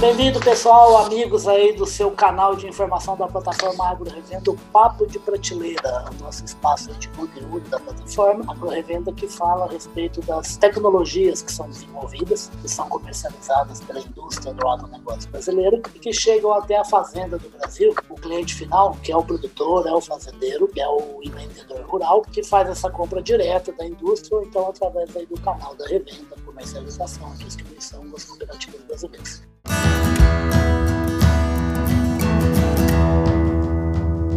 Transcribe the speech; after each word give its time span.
Bem-vindo, 0.00 0.40
pessoal, 0.40 0.96
amigos 0.96 1.46
aí 1.46 1.74
do 1.74 1.84
seu 1.84 2.10
canal 2.10 2.56
de 2.56 2.66
informação 2.66 3.18
da 3.18 3.28
plataforma 3.28 3.86
Agro 3.86 4.08
Revenda, 4.08 4.50
o 4.50 4.56
Papo 4.72 5.06
de 5.06 5.18
Prateleira, 5.18 6.06
o 6.10 6.24
nosso 6.24 6.42
espaço 6.42 6.90
de 6.94 7.06
conteúdo 7.08 7.68
da 7.68 7.78
plataforma 7.78 8.50
Agro 8.50 8.70
Revenda 8.70 9.12
que 9.12 9.28
fala 9.28 9.66
a 9.66 9.68
respeito 9.68 10.22
das 10.22 10.56
tecnologias 10.56 11.42
que 11.42 11.52
são 11.52 11.68
desenvolvidas, 11.68 12.50
que 12.62 12.66
são 12.66 12.88
comercializadas 12.88 13.82
pela 13.82 14.00
indústria 14.00 14.54
do 14.54 14.66
agronegócio 14.66 15.30
brasileiro 15.30 15.82
e 15.94 15.98
que 15.98 16.14
chegam 16.14 16.50
até 16.54 16.78
a 16.78 16.84
fazenda 16.86 17.36
do 17.36 17.50
Brasil, 17.50 17.94
o 18.08 18.14
cliente 18.14 18.54
final, 18.54 18.96
que 19.02 19.12
é 19.12 19.16
o 19.18 19.22
produtor, 19.22 19.86
é 19.86 19.92
o 19.92 20.00
fazendeiro, 20.00 20.66
que 20.66 20.80
é 20.80 20.88
o 20.88 21.20
empreendedor 21.22 21.82
rural, 21.82 22.22
que 22.22 22.42
faz 22.42 22.70
essa 22.70 22.88
compra 22.88 23.22
direta 23.22 23.70
da 23.72 23.84
indústria 23.84 24.38
ou 24.38 24.44
então 24.44 24.66
através 24.66 25.14
aí 25.14 25.26
do 25.26 25.38
canal 25.42 25.74
da 25.74 25.86
revenda, 25.86 26.36
comercialização 26.46 27.34
distribuição 27.36 28.08
das 28.08 28.24
cooperativas 28.24 28.80
brasileiras. 28.84 29.42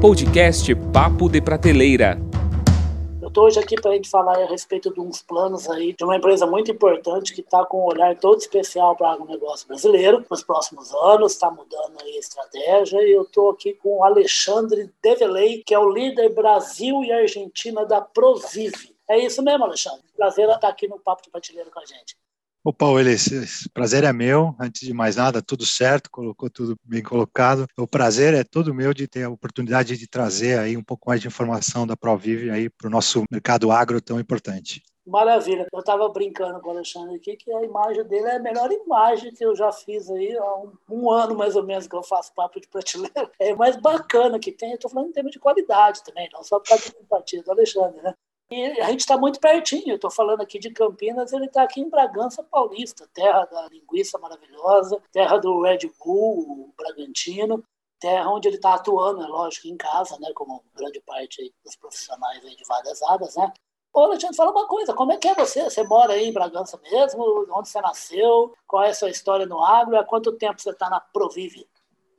Podcast 0.03 0.75
Papo 0.91 1.29
de 1.29 1.39
Prateleira. 1.39 2.19
Eu 3.21 3.29
estou 3.29 3.45
hoje 3.45 3.57
aqui 3.57 3.79
para 3.79 3.91
a 3.91 3.93
gente 3.93 4.09
falar 4.09 4.37
a 4.37 4.45
respeito 4.45 4.93
de 4.93 4.99
uns 4.99 5.21
planos 5.21 5.69
aí 5.69 5.93
de 5.93 6.03
uma 6.03 6.17
empresa 6.17 6.45
muito 6.45 6.69
importante 6.69 7.33
que 7.33 7.39
está 7.39 7.65
com 7.65 7.77
um 7.77 7.85
olhar 7.85 8.13
todo 8.19 8.37
especial 8.37 8.97
para 8.97 9.07
o 9.07 9.11
agronegócio 9.11 9.65
brasileiro 9.65 10.25
nos 10.29 10.43
próximos 10.43 10.93
anos, 10.93 11.31
está 11.31 11.49
mudando 11.49 12.01
aí 12.01 12.17
a 12.17 12.19
estratégia 12.19 13.01
e 13.01 13.13
eu 13.13 13.21
estou 13.21 13.51
aqui 13.51 13.75
com 13.75 13.99
o 13.99 14.03
Alexandre 14.03 14.91
Develey, 15.01 15.63
que 15.65 15.73
é 15.73 15.79
o 15.79 15.89
líder 15.89 16.35
Brasil 16.35 17.01
e 17.01 17.13
Argentina 17.13 17.85
da 17.85 18.01
Provive. 18.01 18.93
É 19.09 19.17
isso 19.17 19.41
mesmo, 19.41 19.63
Alexandre. 19.63 20.03
Prazer 20.17 20.49
estar 20.49 20.67
aqui 20.67 20.85
no 20.85 20.99
Papo 20.99 21.23
de 21.23 21.29
Prateleira 21.29 21.71
com 21.71 21.79
a 21.79 21.85
gente. 21.85 22.17
Opa, 22.65 22.85
Ulisses, 22.85 23.67
prazer 23.73 24.05
é 24.05 24.13
meu. 24.13 24.55
Antes 24.57 24.87
de 24.87 24.93
mais 24.93 25.17
nada, 25.17 25.41
tudo 25.41 25.65
certo, 25.65 26.09
colocou 26.09 26.49
tudo 26.49 26.77
bem 26.81 27.03
colocado. 27.03 27.67
O 27.77 27.85
prazer 27.85 28.33
é 28.33 28.41
todo 28.41 28.73
meu 28.73 28.93
de 28.93 29.05
ter 29.05 29.23
a 29.23 29.29
oportunidade 29.29 29.97
de 29.97 30.07
trazer 30.07 30.57
aí 30.57 30.77
um 30.77 30.83
pouco 30.83 31.09
mais 31.09 31.19
de 31.19 31.27
informação 31.27 31.85
da 31.85 31.97
Provive 31.97 32.49
aí 32.49 32.69
para 32.69 32.87
o 32.87 32.89
nosso 32.89 33.25
mercado 33.29 33.69
agro 33.69 33.99
tão 33.99 34.17
importante. 34.17 34.81
Maravilha. 35.05 35.67
Eu 35.73 35.79
estava 35.79 36.07
brincando 36.07 36.61
com 36.61 36.69
o 36.69 36.71
Alexandre 36.71 37.17
aqui 37.17 37.35
que 37.35 37.53
a 37.53 37.63
imagem 37.63 38.05
dele 38.05 38.27
é 38.27 38.37
a 38.37 38.39
melhor 38.39 38.71
imagem 38.71 39.33
que 39.33 39.43
eu 39.43 39.53
já 39.53 39.69
fiz 39.73 40.09
aí 40.09 40.33
há 40.37 40.55
um, 40.55 40.71
um 40.89 41.11
ano 41.11 41.35
mais 41.35 41.57
ou 41.57 41.63
menos 41.63 41.85
que 41.85 41.95
eu 41.97 42.01
faço 42.01 42.33
papo 42.33 42.61
de 42.61 42.69
prateleira. 42.69 43.29
É 43.37 43.53
mais 43.53 43.75
bacana 43.75 44.39
que 44.39 44.53
tem. 44.53 44.69
Eu 44.69 44.75
estou 44.75 44.89
falando 44.89 45.09
em 45.09 45.11
termos 45.11 45.33
de 45.33 45.39
qualidade 45.39 46.01
também, 46.01 46.29
não 46.31 46.41
só 46.41 46.61
por 46.61 46.69
causa 46.69 46.85
da 46.85 46.97
simpatia 46.97 47.43
do 47.43 47.51
Alexandre, 47.51 48.01
né? 48.01 48.13
E 48.53 48.81
a 48.81 48.91
gente 48.91 48.99
está 48.99 49.17
muito 49.17 49.39
pertinho. 49.39 49.95
Estou 49.95 50.11
falando 50.11 50.41
aqui 50.41 50.59
de 50.59 50.69
Campinas, 50.69 51.33
ele 51.33 51.45
está 51.45 51.63
aqui 51.63 51.81
em 51.81 51.89
Bragança 51.89 52.43
Paulista, 52.43 53.09
terra 53.11 53.45
da 53.45 53.67
linguiça 53.67 54.19
maravilhosa, 54.19 55.01
terra 55.11 55.37
do 55.39 55.61
Red 55.61 55.79
Bull, 55.99 56.71
Bragantino, 56.77 57.63
terra 57.99 58.29
onde 58.29 58.47
ele 58.47 58.57
está 58.57 58.75
atuando, 58.75 59.23
é 59.23 59.27
lógico, 59.27 59.67
em 59.67 59.75
casa, 59.75 60.19
né, 60.19 60.31
como 60.35 60.63
grande 60.75 61.01
parte 61.01 61.51
dos 61.65 61.75
profissionais 61.75 62.41
de 62.41 62.63
várias 62.67 63.01
áreas, 63.01 63.35
né? 63.35 63.51
Ô, 63.91 64.01
Alexandre, 64.01 64.35
fala 64.35 64.51
uma 64.51 64.67
coisa, 64.67 64.93
como 64.93 65.11
é 65.11 65.17
que 65.17 65.27
é 65.27 65.33
você? 65.33 65.63
Você 65.63 65.83
mora 65.83 66.13
aí 66.13 66.25
em 66.27 66.33
Bragança 66.33 66.79
mesmo? 66.91 67.47
Onde 67.51 67.69
você 67.69 67.81
nasceu? 67.81 68.53
Qual 68.67 68.83
é 68.83 68.89
a 68.89 68.93
sua 68.93 69.09
história 69.09 69.47
no 69.47 69.63
agro? 69.63 69.97
Há 69.97 70.03
quanto 70.03 70.31
tempo 70.37 70.61
você 70.61 70.69
está 70.69 70.89
na 70.89 70.99
Provive? 70.99 71.67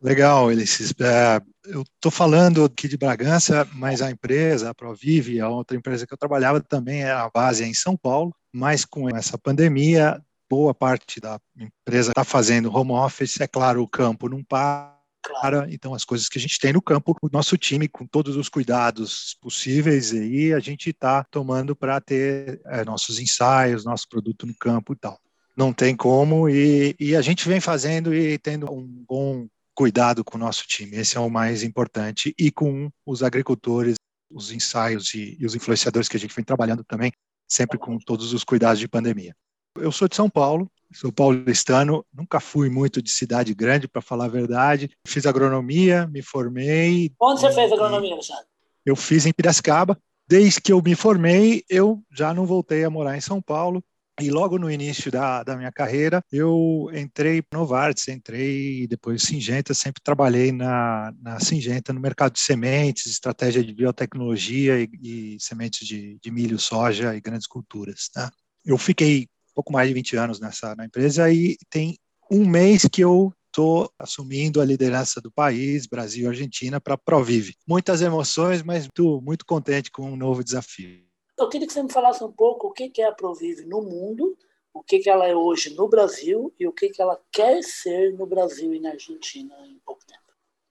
Legal, 0.04 0.48
Ulisses. 0.48 0.92
É, 1.00 1.40
eu 1.64 1.80
estou 1.80 2.12
falando 2.12 2.62
aqui 2.62 2.86
de 2.86 2.98
Bragança, 2.98 3.66
mas 3.72 4.02
a 4.02 4.10
empresa, 4.10 4.68
a 4.68 4.74
Provive, 4.74 5.40
a 5.40 5.48
outra 5.48 5.78
empresa 5.78 6.06
que 6.06 6.12
eu 6.12 6.18
trabalhava 6.18 6.60
também 6.60 7.02
era 7.04 7.22
a 7.22 7.30
base 7.30 7.64
em 7.64 7.72
São 7.72 7.96
Paulo, 7.96 8.36
mas 8.52 8.84
com 8.84 9.08
essa 9.08 9.38
pandemia, 9.38 10.22
boa 10.46 10.74
parte 10.74 11.18
da 11.18 11.40
empresa 11.58 12.10
está 12.10 12.22
fazendo 12.22 12.70
home 12.70 12.92
office, 12.92 13.40
é 13.40 13.46
claro, 13.46 13.82
o 13.82 13.88
campo 13.88 14.28
não 14.28 14.44
para, 14.44 14.94
então 15.70 15.94
as 15.94 16.04
coisas 16.04 16.28
que 16.28 16.36
a 16.36 16.42
gente 16.42 16.58
tem 16.58 16.74
no 16.74 16.82
campo, 16.82 17.16
o 17.22 17.30
nosso 17.32 17.56
time 17.56 17.88
com 17.88 18.06
todos 18.06 18.36
os 18.36 18.50
cuidados 18.50 19.38
possíveis 19.40 20.12
aí 20.12 20.52
a 20.52 20.60
gente 20.60 20.90
está 20.90 21.24
tomando 21.24 21.74
para 21.74 21.98
ter 21.98 22.60
é, 22.66 22.84
nossos 22.84 23.18
ensaios, 23.18 23.86
nosso 23.86 24.06
produto 24.06 24.46
no 24.46 24.54
campo 24.54 24.92
e 24.92 24.96
tal. 24.96 25.18
Não 25.56 25.72
tem 25.72 25.96
como 25.96 26.46
e, 26.46 26.94
e 27.00 27.16
a 27.16 27.22
gente 27.22 27.48
vem 27.48 27.58
fazendo 27.58 28.14
e 28.14 28.36
tendo 28.36 28.70
um 28.70 28.86
bom 29.08 29.48
cuidado 29.74 30.24
com 30.24 30.36
o 30.36 30.40
nosso 30.40 30.66
time. 30.66 30.96
Esse 30.96 31.16
é 31.16 31.20
o 31.20 31.28
mais 31.28 31.62
importante. 31.62 32.34
E 32.38 32.50
com 32.50 32.90
os 33.04 33.22
agricultores, 33.22 33.96
os 34.30 34.52
ensaios 34.52 35.14
e, 35.14 35.36
e 35.38 35.44
os 35.44 35.54
influenciadores 35.54 36.08
que 36.08 36.16
a 36.16 36.20
gente 36.20 36.34
vem 36.34 36.44
trabalhando 36.44 36.84
também, 36.84 37.12
sempre 37.48 37.78
com 37.78 37.98
todos 37.98 38.32
os 38.32 38.44
cuidados 38.44 38.78
de 38.78 38.88
pandemia. 38.88 39.34
Eu 39.76 39.90
sou 39.90 40.08
de 40.08 40.14
São 40.14 40.30
Paulo, 40.30 40.70
sou 40.92 41.12
paulistano, 41.12 42.04
nunca 42.12 42.38
fui 42.38 42.70
muito 42.70 43.02
de 43.02 43.10
cidade 43.10 43.52
grande, 43.54 43.88
para 43.88 44.00
falar 44.00 44.26
a 44.26 44.28
verdade. 44.28 44.90
Fiz 45.06 45.26
agronomia, 45.26 46.06
me 46.06 46.22
formei. 46.22 47.12
Onde 47.20 47.40
você 47.40 47.52
fez 47.52 47.72
agronomia, 47.72 48.12
Alexandre? 48.12 48.44
Eu 48.86 48.94
fiz 48.94 49.26
em 49.26 49.32
Piracicaba. 49.32 49.98
Desde 50.26 50.60
que 50.60 50.72
eu 50.72 50.80
me 50.80 50.94
formei, 50.94 51.64
eu 51.68 52.02
já 52.10 52.32
não 52.32 52.46
voltei 52.46 52.84
a 52.84 52.90
morar 52.90 53.16
em 53.16 53.20
São 53.20 53.42
Paulo. 53.42 53.84
E 54.20 54.30
logo 54.30 54.58
no 54.58 54.70
início 54.70 55.10
da, 55.10 55.42
da 55.42 55.56
minha 55.56 55.72
carreira, 55.72 56.22
eu 56.30 56.88
entrei 56.94 57.42
no 57.52 57.60
Novartis, 57.60 58.06
entrei 58.06 58.86
depois 58.86 59.22
Singenta, 59.22 59.74
sempre 59.74 60.00
trabalhei 60.02 60.52
na, 60.52 61.12
na 61.20 61.40
Singenta 61.40 61.92
no 61.92 62.00
mercado 62.00 62.34
de 62.34 62.40
sementes, 62.40 63.06
estratégia 63.06 63.64
de 63.64 63.74
biotecnologia 63.74 64.80
e, 64.80 64.88
e 65.02 65.36
sementes 65.40 65.86
de, 65.86 66.16
de, 66.22 66.30
milho, 66.30 66.58
soja 66.60 67.16
e 67.16 67.20
grandes 67.20 67.48
culturas. 67.48 68.08
Tá? 68.08 68.30
Eu 68.64 68.78
fiquei 68.78 69.26
pouco 69.52 69.72
mais 69.72 69.88
de 69.88 69.94
20 69.94 70.16
anos 70.16 70.40
nessa 70.40 70.76
na 70.76 70.84
empresa 70.84 71.30
e 71.32 71.56
tem 71.68 71.98
um 72.30 72.46
mês 72.46 72.86
que 72.90 73.02
eu 73.02 73.32
estou 73.48 73.90
assumindo 73.98 74.60
a 74.60 74.64
liderança 74.64 75.20
do 75.20 75.30
país, 75.30 75.86
Brasil 75.86 76.24
e 76.24 76.28
Argentina, 76.28 76.80
para 76.80 76.94
a 76.94 76.98
Provive. 76.98 77.54
Muitas 77.66 78.02
emoções, 78.02 78.62
mas 78.62 78.82
muito, 78.82 79.20
muito 79.22 79.44
contente 79.44 79.90
com 79.90 80.10
um 80.10 80.16
novo 80.16 80.42
desafio. 80.42 81.03
Eu 81.38 81.48
queria 81.48 81.66
que 81.66 81.72
você 81.72 81.82
me 81.82 81.92
falasse 81.92 82.22
um 82.22 82.30
pouco 82.30 82.68
o 82.68 82.72
que 82.72 82.90
é 83.00 83.06
a 83.06 83.12
Provive 83.12 83.64
no 83.66 83.82
mundo, 83.82 84.36
o 84.72 84.82
que 84.82 85.08
ela 85.08 85.26
é 85.26 85.34
hoje 85.34 85.74
no 85.74 85.88
Brasil 85.88 86.52
e 86.58 86.66
o 86.66 86.72
que 86.72 86.90
ela 86.98 87.20
quer 87.30 87.62
ser 87.62 88.12
no 88.14 88.26
Brasil 88.26 88.74
e 88.74 88.80
na 88.80 88.90
Argentina 88.90 89.54
em 89.66 89.78
pouco 89.84 90.04
tempo. 90.06 90.20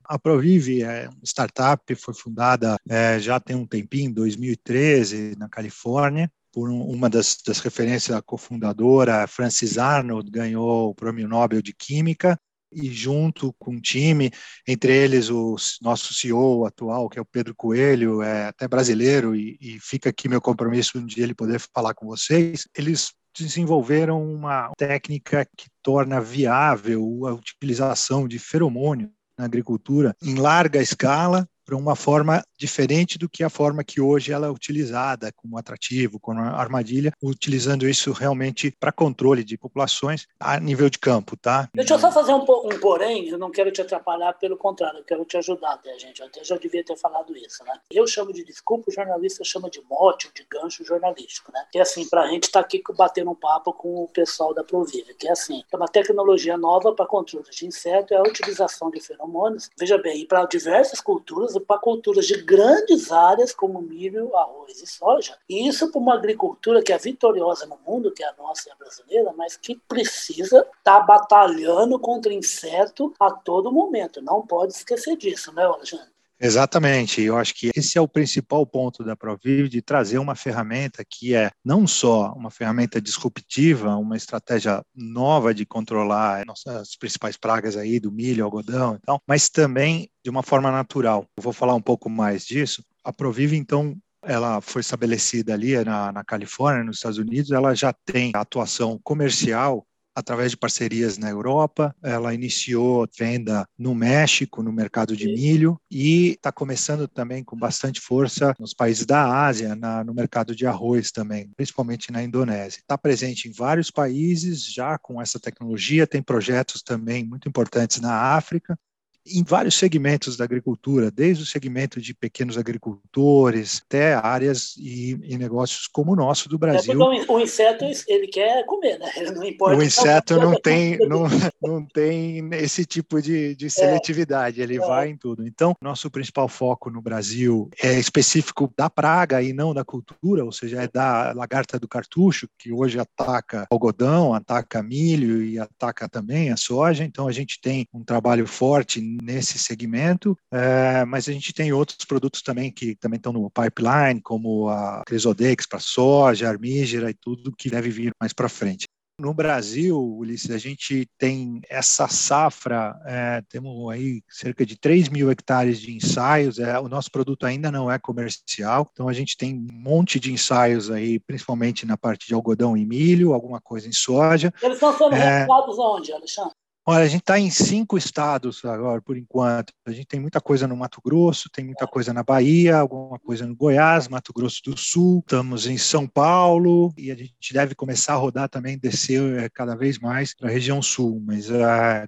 A 0.05 0.19
Provive 0.19 0.83
é 0.83 1.07
uma 1.07 1.23
startup, 1.23 1.95
foi 1.95 2.13
fundada 2.13 2.77
é, 2.89 3.17
já 3.19 3.39
tem 3.39 3.55
um 3.55 3.65
tempinho, 3.65 4.09
em 4.09 4.13
2013, 4.13 5.35
na 5.37 5.47
Califórnia, 5.47 6.29
por 6.51 6.69
uma 6.69 7.09
das, 7.09 7.37
das 7.45 7.59
referências, 7.59 8.15
a 8.15 8.21
cofundadora, 8.21 9.25
Francis 9.27 9.77
Arnold, 9.77 10.29
ganhou 10.29 10.89
o 10.89 10.95
Prêmio 10.95 11.27
Nobel 11.27 11.61
de 11.61 11.73
Química, 11.73 12.39
e 12.75 12.91
junto 12.91 13.53
com 13.59 13.75
o 13.75 13.81
time, 13.81 14.31
entre 14.67 14.95
eles 14.95 15.29
o 15.29 15.55
nosso 15.81 16.13
CEO 16.13 16.65
atual, 16.65 17.09
que 17.09 17.19
é 17.19 17.21
o 17.21 17.25
Pedro 17.25 17.53
Coelho, 17.55 18.21
é 18.21 18.47
até 18.47 18.67
brasileiro, 18.67 19.35
e, 19.35 19.57
e 19.61 19.79
fica 19.79 20.09
aqui 20.09 20.27
meu 20.27 20.41
compromisso 20.41 20.97
um 20.97 21.05
dia 21.05 21.23
ele 21.23 21.35
poder 21.35 21.59
falar 21.73 21.93
com 21.93 22.05
vocês, 22.05 22.67
eles 22.77 23.13
desenvolveram 23.35 24.23
uma 24.23 24.71
técnica 24.77 25.45
que 25.57 25.67
torna 25.81 26.21
viável 26.21 27.25
a 27.25 27.33
utilização 27.33 28.27
de 28.27 28.37
feromônio 28.37 29.11
na 29.37 29.45
agricultura 29.45 30.15
em 30.21 30.35
larga 30.35 30.81
escala 30.81 31.47
para 31.65 31.75
uma 31.75 31.95
forma 31.95 32.43
diferente 32.63 33.17
do 33.17 33.27
que 33.27 33.43
a 33.43 33.49
forma 33.49 33.83
que 33.83 33.99
hoje 33.99 34.31
ela 34.31 34.47
é 34.47 34.49
utilizada 34.49 35.33
como 35.33 35.57
atrativo, 35.57 36.17
como 36.17 36.39
armadilha, 36.39 37.11
utilizando 37.21 37.87
isso 37.87 38.13
realmente 38.13 38.71
para 38.79 38.89
controle 38.89 39.43
de 39.43 39.57
populações 39.57 40.27
a 40.39 40.57
nível 40.61 40.89
de 40.89 40.97
campo, 40.97 41.35
tá? 41.35 41.69
Deixa 41.73 41.95
eu 41.95 41.99
só 41.99 42.09
fazer 42.09 42.33
um, 42.33 42.43
um 42.43 42.79
porém, 42.79 43.27
eu 43.27 43.37
não 43.37 43.51
quero 43.51 43.69
te 43.69 43.81
atrapalhar, 43.81 44.31
pelo 44.33 44.55
contrário, 44.55 44.99
eu 44.99 45.03
quero 45.03 45.25
te 45.25 45.35
ajudar 45.35 45.73
até, 45.73 45.97
gente. 45.99 46.21
Eu 46.21 46.27
até 46.27 46.41
já 46.41 46.55
devia 46.55 46.85
ter 46.85 46.97
falado 46.97 47.35
isso, 47.35 47.65
né? 47.65 47.73
Eu 47.91 48.07
chamo 48.07 48.31
de 48.31 48.45
desculpa, 48.45 48.89
o 48.89 48.93
jornalista 48.93 49.43
chama 49.43 49.69
de 49.69 49.81
mote 49.89 50.29
de 50.33 50.45
gancho 50.49 50.85
jornalístico, 50.85 51.51
né? 51.53 51.65
Que 51.69 51.79
é 51.79 51.81
assim, 51.81 52.07
para 52.07 52.21
a 52.21 52.27
gente 52.27 52.43
estar 52.43 52.61
tá 52.61 52.65
aqui 52.65 52.81
batendo 52.95 53.31
um 53.31 53.35
papo 53.35 53.73
com 53.73 54.03
o 54.03 54.07
pessoal 54.07 54.53
da 54.53 54.63
Provive, 54.63 55.13
que 55.15 55.27
é 55.27 55.31
assim, 55.31 55.63
é 55.69 55.75
uma 55.75 55.87
tecnologia 55.87 56.57
nova 56.57 56.93
para 56.93 57.05
controle 57.05 57.49
de 57.49 57.65
inseto, 57.65 58.13
é 58.13 58.17
a 58.17 58.21
utilização 58.21 58.89
de 58.89 59.01
feromônios, 59.01 59.69
veja 59.77 59.97
bem, 59.97 60.25
para 60.25 60.45
diversas 60.45 61.01
culturas 61.01 61.57
para 61.67 61.79
culturas 61.79 62.25
de 62.25 62.41
grandes 62.53 63.11
áreas 63.11 63.51
como 63.51 63.81
milho, 63.81 64.35
arroz 64.35 64.79
e 64.79 64.85
soja. 64.85 65.35
E 65.49 65.67
isso 65.67 65.91
para 65.91 65.99
uma 65.99 66.13
agricultura 66.13 66.83
que 66.83 66.93
é 66.93 66.97
vitoriosa 66.99 67.65
no 67.65 67.79
mundo, 67.83 68.13
que 68.13 68.23
é 68.23 68.27
a 68.27 68.35
nossa 68.37 68.69
e 68.69 68.71
a 68.71 68.75
brasileira, 68.75 69.33
mas 69.35 69.57
que 69.57 69.75
precisa 69.87 70.59
estar 70.59 70.99
tá 70.99 71.01
batalhando 71.01 71.97
contra 71.97 72.31
inseto 72.31 73.11
a 73.19 73.31
todo 73.31 73.71
momento. 73.71 74.21
Não 74.21 74.45
pode 74.45 74.73
esquecer 74.73 75.17
disso, 75.17 75.51
né, 75.51 75.63
Alexandre? 75.65 76.12
Exatamente, 76.45 77.21
eu 77.21 77.37
acho 77.37 77.55
que 77.55 77.71
esse 77.73 77.97
é 77.97 78.01
o 78.01 78.07
principal 78.07 78.67
ponto 78.67 79.01
da 79.01 79.15
Proviv, 79.15 79.69
de 79.69 79.81
trazer 79.81 80.17
uma 80.17 80.35
ferramenta 80.35 81.01
que 81.09 81.33
é 81.33 81.49
não 81.63 81.87
só 81.87 82.33
uma 82.33 82.51
ferramenta 82.51 83.01
disruptiva, 83.01 83.95
uma 83.95 84.17
estratégia 84.17 84.83
nova 84.93 85.53
de 85.53 85.65
controlar 85.65 86.45
nossas 86.45 86.97
principais 86.97 87.37
pragas 87.37 87.77
aí 87.77 87.97
do 87.97 88.11
milho, 88.11 88.43
algodão 88.43 88.95
e 88.95 88.99
tal, 89.05 89.21
mas 89.25 89.47
também 89.47 90.09
de 90.21 90.29
uma 90.29 90.43
forma 90.43 90.69
natural. 90.69 91.25
Eu 91.37 91.43
vou 91.43 91.53
falar 91.53 91.75
um 91.75 91.81
pouco 91.81 92.09
mais 92.09 92.45
disso. 92.45 92.83
A 93.05 93.13
Proviv, 93.13 93.53
então, 93.53 93.95
ela 94.21 94.59
foi 94.59 94.81
estabelecida 94.81 95.53
ali 95.53 95.81
na, 95.81 96.11
na 96.11 96.25
Califórnia, 96.25 96.83
nos 96.83 96.97
Estados 96.97 97.19
Unidos, 97.19 97.51
ela 97.51 97.73
já 97.73 97.93
tem 97.93 98.33
atuação 98.35 98.99
comercial 99.01 99.87
através 100.15 100.51
de 100.51 100.57
parcerias 100.57 101.17
na 101.17 101.29
Europa. 101.29 101.95
Ela 102.01 102.33
iniciou 102.33 103.07
venda 103.17 103.67
no 103.77 103.93
México, 103.95 104.61
no 104.61 104.71
mercado 104.71 105.15
de 105.15 105.27
milho, 105.27 105.79
e 105.89 106.31
está 106.31 106.51
começando 106.51 107.07
também 107.07 107.43
com 107.43 107.57
bastante 107.57 107.99
força 107.99 108.53
nos 108.59 108.73
países 108.73 109.05
da 109.05 109.45
Ásia, 109.45 109.75
na, 109.75 110.03
no 110.03 110.13
mercado 110.13 110.55
de 110.55 110.65
arroz 110.65 111.11
também, 111.11 111.49
principalmente 111.55 112.11
na 112.11 112.23
Indonésia. 112.23 112.79
Está 112.79 112.97
presente 112.97 113.47
em 113.47 113.51
vários 113.51 113.89
países 113.89 114.63
já 114.63 114.97
com 114.97 115.21
essa 115.21 115.39
tecnologia, 115.39 116.07
tem 116.07 116.21
projetos 116.21 116.81
também 116.81 117.23
muito 117.25 117.47
importantes 117.47 117.99
na 117.99 118.13
África 118.13 118.77
em 119.25 119.43
vários 119.43 119.75
segmentos 119.75 120.35
da 120.35 120.43
agricultura, 120.43 121.09
desde 121.09 121.43
o 121.43 121.45
segmento 121.45 122.01
de 122.01 122.13
pequenos 122.13 122.57
agricultores 122.57 123.81
até 123.85 124.15
áreas 124.15 124.75
e, 124.77 125.17
e 125.23 125.37
negócios 125.37 125.87
como 125.87 126.11
o 126.11 126.15
nosso 126.15 126.49
do 126.49 126.55
é, 126.55 126.59
Brasil. 126.59 127.01
É 127.01 127.31
o 127.31 127.39
inseto 127.39 127.85
ele 128.07 128.27
quer 128.27 128.65
comer, 128.65 128.99
né? 128.99 129.09
Ele 129.15 129.31
não 129.31 129.43
importa. 129.43 129.77
O 129.77 129.83
inseto 129.83 130.37
não 130.37 130.59
tem, 130.59 130.97
não, 131.07 131.23
não 131.61 131.85
tem 131.85 132.49
esse 132.53 132.85
tipo 132.85 133.21
de, 133.21 133.55
de 133.55 133.67
é. 133.67 133.69
seletividade, 133.69 134.61
ele 134.61 134.77
é. 134.77 134.79
vai 134.79 135.09
em 135.09 135.17
tudo. 135.17 135.47
Então, 135.47 135.75
nosso 135.81 136.09
principal 136.09 136.47
foco 136.47 136.89
no 136.89 137.01
Brasil 137.01 137.69
é 137.81 137.97
específico 137.97 138.71
da 138.75 138.89
praga 138.89 139.41
e 139.41 139.53
não 139.53 139.73
da 139.73 139.85
cultura, 139.85 140.43
ou 140.43 140.51
seja, 140.51 140.83
é 140.83 140.87
da 140.87 141.31
lagarta 141.33 141.79
do 141.79 141.87
cartucho, 141.87 142.47
que 142.57 142.71
hoje 142.71 142.99
ataca 142.99 143.67
algodão, 143.69 144.33
ataca 144.33 144.83
milho 144.83 145.43
e 145.43 145.59
ataca 145.59 146.09
também 146.09 146.51
a 146.51 146.57
soja. 146.57 147.03
Então, 147.03 147.27
a 147.27 147.31
gente 147.31 147.59
tem 147.61 147.87
um 147.93 148.03
trabalho 148.03 148.45
forte 148.45 148.99
nesse 149.21 149.57
segmento, 149.57 150.37
é, 150.51 151.05
mas 151.05 151.27
a 151.27 151.31
gente 151.31 151.53
tem 151.53 151.71
outros 151.71 152.05
produtos 152.05 152.41
também 152.41 152.71
que 152.71 152.95
também 152.95 153.17
estão 153.17 153.33
no 153.33 153.49
pipeline, 153.49 154.21
como 154.21 154.69
a 154.69 155.03
Crisodex 155.05 155.65
para 155.65 155.79
soja, 155.79 156.49
armígera 156.49 157.09
e 157.09 157.13
tudo 157.13 157.55
que 157.55 157.69
deve 157.69 157.89
vir 157.89 158.11
mais 158.19 158.33
para 158.33 158.49
frente. 158.49 158.85
No 159.19 159.31
Brasil, 159.31 159.95
Ulisses, 159.95 160.49
a 160.49 160.57
gente 160.57 161.07
tem 161.19 161.61
essa 161.69 162.07
safra, 162.07 162.99
é, 163.05 163.43
temos 163.47 163.91
aí 163.91 164.23
cerca 164.27 164.65
de 164.65 164.75
3 164.75 165.07
mil 165.09 165.29
hectares 165.29 165.79
de 165.79 165.95
ensaios, 165.95 166.57
é, 166.57 166.79
o 166.79 166.89
nosso 166.89 167.11
produto 167.11 167.45
ainda 167.45 167.71
não 167.71 167.91
é 167.91 167.99
comercial, 167.99 168.89
então 168.91 169.07
a 169.07 169.13
gente 169.13 169.37
tem 169.37 169.53
um 169.53 169.67
monte 169.71 170.19
de 170.19 170.33
ensaios 170.33 170.89
aí, 170.89 171.19
principalmente 171.19 171.85
na 171.85 171.95
parte 171.95 172.25
de 172.25 172.33
algodão 172.33 172.75
e 172.75 172.83
milho, 172.87 173.33
alguma 173.33 173.61
coisa 173.61 173.87
em 173.87 173.93
soja. 173.93 174.51
Eles 174.63 174.77
estão 174.77 174.97
sendo 174.97 175.15
é, 175.15 175.45
onde, 175.47 176.11
Alexandre? 176.11 176.55
Olha, 176.85 177.05
a 177.05 177.07
gente 177.07 177.21
está 177.21 177.39
em 177.39 177.49
cinco 177.49 177.97
estados 177.97 178.65
agora, 178.65 179.01
por 179.01 179.17
enquanto. 179.17 179.71
A 179.85 179.91
gente 179.93 180.05
tem 180.05 180.19
muita 180.19 180.41
coisa 180.41 180.67
no 180.67 180.75
Mato 180.75 180.99
Grosso, 181.01 181.49
tem 181.49 181.63
muita 181.63 181.87
coisa 181.87 182.11
na 182.11 182.23
Bahia, 182.23 182.75
alguma 182.75 183.17
coisa 183.19 183.47
no 183.47 183.55
Goiás, 183.55 184.09
Mato 184.09 184.33
Grosso 184.33 184.61
do 184.65 184.77
Sul. 184.77 185.19
Estamos 185.19 185.65
em 185.65 185.77
São 185.77 186.05
Paulo 186.05 186.93
e 186.97 187.09
a 187.09 187.15
gente 187.15 187.53
deve 187.53 187.73
começar 187.73 188.15
a 188.15 188.17
rodar 188.17 188.49
também, 188.49 188.77
descer 188.77 189.43
é, 189.43 189.47
cada 189.47 189.77
vez 189.77 189.97
mais 189.97 190.35
para 190.35 190.49
a 190.49 190.51
região 190.51 190.81
sul. 190.81 191.23
Mas 191.25 191.49
uh, 191.49 191.53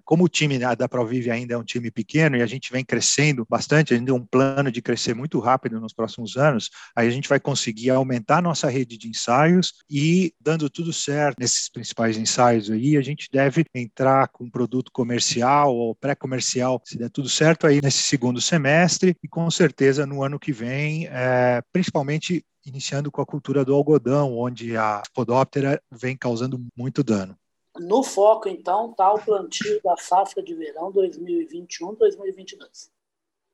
como 0.04 0.26
o 0.26 0.28
time 0.28 0.60
da 0.60 0.90
Provive 0.90 1.32
ainda 1.32 1.54
é 1.54 1.58
um 1.58 1.64
time 1.64 1.90
pequeno 1.90 2.36
e 2.36 2.42
a 2.42 2.46
gente 2.46 2.70
vem 2.70 2.84
crescendo 2.84 3.48
bastante, 3.50 3.94
a 3.94 3.98
gente 3.98 4.08
tem 4.08 4.14
um 4.16 4.26
plano 4.26 4.70
de 4.70 4.82
crescer 4.82 5.16
muito 5.16 5.40
rápido 5.40 5.80
nos 5.80 5.94
próximos 5.94 6.36
anos, 6.36 6.70
aí 6.94 7.08
a 7.08 7.12
gente 7.12 7.30
vai 7.30 7.40
conseguir 7.40 7.92
aumentar 7.92 8.42
nossa 8.42 8.70
rede 8.70 8.98
de 8.98 9.08
ensaios 9.08 9.74
e, 9.90 10.34
dando 10.38 10.70
tudo 10.70 10.92
certo 10.92 11.38
nesses 11.40 11.70
principais 11.70 12.18
ensaios 12.18 12.70
aí, 12.70 12.98
a 12.98 13.02
gente 13.02 13.30
deve 13.32 13.64
entrar 13.74 14.28
com 14.28 14.50
produtos 14.50 14.65
produto 14.66 14.92
comercial 14.92 15.76
ou 15.76 15.94
pré-comercial, 15.94 16.82
se 16.84 16.98
der 16.98 17.10
tudo 17.12 17.30
certo, 17.30 17.68
aí 17.68 17.80
nesse 17.82 18.00
segundo 18.00 18.42
semestre 18.42 19.16
e 19.24 19.28
com 19.28 19.50
certeza 19.52 20.06
no 20.06 20.24
ano 20.24 20.40
que 20.40 20.52
vem, 20.52 21.08
é, 21.08 21.62
principalmente 21.72 22.44
iniciando 22.66 23.12
com 23.12 23.22
a 23.22 23.26
cultura 23.26 23.64
do 23.64 23.76
algodão, 23.76 24.36
onde 24.36 24.76
a 24.76 25.04
podóptera 25.14 25.80
vem 25.92 26.18
causando 26.18 26.60
muito 26.76 27.04
dano. 27.04 27.38
No 27.78 28.02
foco, 28.02 28.50
então, 28.50 28.90
está 28.90 29.14
o 29.14 29.20
plantio 29.20 29.80
da 29.84 29.96
safra 29.98 30.42
de 30.42 30.56
verão 30.56 30.92
2021-2022. 30.94 32.90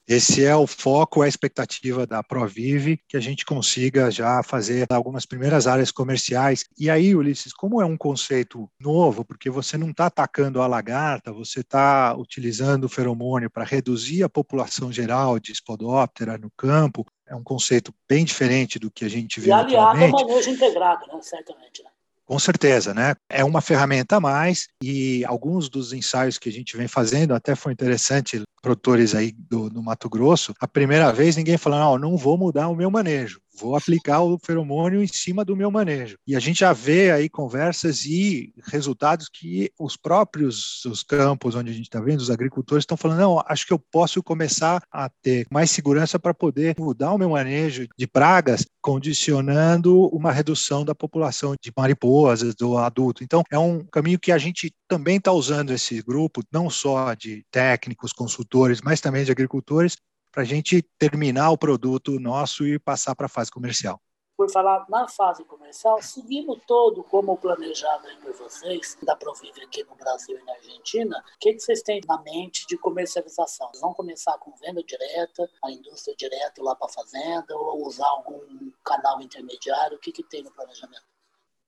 Esse 0.07 0.43
é 0.43 0.55
o 0.55 0.67
foco, 0.67 1.21
a 1.21 1.27
expectativa 1.27 2.05
da 2.05 2.23
Provive, 2.23 2.99
que 3.07 3.15
a 3.15 3.19
gente 3.19 3.45
consiga 3.45 4.09
já 4.09 4.41
fazer 4.43 4.85
algumas 4.89 5.25
primeiras 5.25 5.67
áreas 5.67 5.91
comerciais. 5.91 6.65
E 6.77 6.89
aí, 6.89 7.15
Ulisses, 7.15 7.53
como 7.53 7.81
é 7.81 7.85
um 7.85 7.95
conceito 7.95 8.69
novo, 8.79 9.23
porque 9.23 9.49
você 9.49 9.77
não 9.77 9.91
está 9.91 10.07
atacando 10.07 10.61
a 10.61 10.67
lagarta, 10.67 11.31
você 11.31 11.61
está 11.61 12.15
utilizando 12.17 12.85
o 12.85 12.89
feromônio 12.89 13.49
para 13.49 13.63
reduzir 13.63 14.23
a 14.23 14.29
população 14.29 14.91
geral 14.91 15.39
de 15.39 15.51
espodóptera 15.51 16.37
no 16.37 16.51
campo, 16.57 17.05
é 17.27 17.35
um 17.35 17.43
conceito 17.43 17.93
bem 18.09 18.25
diferente 18.25 18.77
do 18.77 18.91
que 18.91 19.05
a 19.05 19.09
gente 19.09 19.39
vê 19.39 19.49
e 19.49 19.51
aliado 19.53 19.77
atualmente. 19.77 20.21
ao 20.21 20.27
manejo 20.27 20.49
integrado, 20.49 21.07
né? 21.07 21.21
certamente. 21.21 21.83
Né? 21.83 21.89
Com 22.31 22.39
certeza, 22.39 22.93
né? 22.93 23.13
É 23.29 23.43
uma 23.43 23.59
ferramenta 23.59 24.15
a 24.15 24.21
mais 24.21 24.69
e 24.81 25.25
alguns 25.25 25.67
dos 25.67 25.91
ensaios 25.91 26.37
que 26.37 26.47
a 26.47 26.51
gente 26.51 26.77
vem 26.77 26.87
fazendo, 26.87 27.33
até 27.33 27.55
foi 27.55 27.73
interessante, 27.73 28.41
produtores 28.61 29.13
aí 29.13 29.33
do, 29.33 29.69
do 29.69 29.83
Mato 29.83 30.09
Grosso, 30.09 30.53
a 30.61 30.65
primeira 30.65 31.11
vez 31.11 31.35
ninguém 31.35 31.57
falou, 31.57 31.77
não, 31.77 31.97
não 31.97 32.17
vou 32.17 32.37
mudar 32.37 32.69
o 32.69 32.75
meu 32.75 32.89
manejo 32.89 33.41
vou 33.61 33.75
aplicar 33.75 34.21
o 34.21 34.39
feromônio 34.43 35.03
em 35.03 35.07
cima 35.07 35.45
do 35.45 35.55
meu 35.55 35.69
manejo. 35.69 36.17
E 36.25 36.35
a 36.35 36.39
gente 36.39 36.61
já 36.61 36.73
vê 36.73 37.11
aí 37.11 37.29
conversas 37.29 38.05
e 38.05 38.53
resultados 38.65 39.29
que 39.31 39.71
os 39.79 39.95
próprios 39.95 40.83
os 40.85 41.03
campos 41.03 41.55
onde 41.55 41.69
a 41.69 41.73
gente 41.73 41.85
está 41.85 41.99
vendo, 41.99 42.19
os 42.19 42.31
agricultores 42.31 42.83
estão 42.83 42.97
falando, 42.97 43.19
não, 43.19 43.43
acho 43.47 43.67
que 43.67 43.73
eu 43.73 43.79
posso 43.79 44.23
começar 44.23 44.81
a 44.91 45.09
ter 45.21 45.45
mais 45.51 45.69
segurança 45.69 46.17
para 46.17 46.33
poder 46.33 46.75
mudar 46.77 47.13
o 47.13 47.17
meu 47.17 47.29
manejo 47.29 47.87
de 47.97 48.07
pragas, 48.07 48.65
condicionando 48.81 50.07
uma 50.07 50.31
redução 50.31 50.83
da 50.83 50.95
população 50.95 51.55
de 51.61 51.71
mariposas 51.75 52.55
do 52.55 52.77
adulto. 52.77 53.23
Então, 53.23 53.43
é 53.51 53.59
um 53.59 53.85
caminho 53.85 54.19
que 54.19 54.31
a 54.31 54.37
gente 54.37 54.73
também 54.87 55.17
está 55.17 55.31
usando 55.31 55.71
esse 55.71 56.01
grupo, 56.01 56.41
não 56.51 56.69
só 56.69 57.13
de 57.13 57.45
técnicos, 57.51 58.11
consultores, 58.11 58.81
mas 58.83 58.99
também 58.99 59.23
de 59.23 59.31
agricultores, 59.31 59.97
para 60.31 60.43
a 60.43 60.45
gente 60.45 60.81
terminar 60.97 61.51
o 61.51 61.57
produto 61.57 62.19
nosso 62.19 62.65
e 62.65 62.79
passar 62.79 63.15
para 63.15 63.25
a 63.25 63.29
fase 63.29 63.51
comercial. 63.51 64.01
Por 64.37 64.49
falar 64.49 64.85
na 64.89 65.07
fase 65.07 65.43
comercial, 65.43 66.01
seguindo 66.01 66.59
todo 66.65 67.03
como 67.03 67.37
planejado 67.37 68.07
aí 68.07 68.17
por 68.17 68.33
vocês, 68.33 68.97
da 69.03 69.15
Provive 69.15 69.61
aqui 69.61 69.83
no 69.83 69.95
Brasil 69.95 70.39
e 70.39 70.43
na 70.43 70.53
Argentina, 70.53 71.23
o 71.35 71.39
que, 71.39 71.53
que 71.53 71.59
vocês 71.59 71.83
têm 71.83 72.01
na 72.07 72.19
mente 72.23 72.65
de 72.65 72.75
comercialização? 72.77 73.67
Vocês 73.67 73.81
vão 73.81 73.93
começar 73.93 74.35
com 74.39 74.51
venda 74.55 74.81
direta, 74.83 75.47
a 75.63 75.69
indústria 75.69 76.15
direta 76.15 76.63
lá 76.63 76.75
para 76.75 76.87
a 76.87 76.91
fazenda, 76.91 77.55
ou 77.55 77.85
usar 77.85 78.07
algum 78.07 78.71
canal 78.83 79.21
intermediário? 79.21 79.97
O 79.97 79.99
que, 79.99 80.11
que 80.11 80.23
tem 80.23 80.41
no 80.41 80.51
planejamento? 80.51 81.03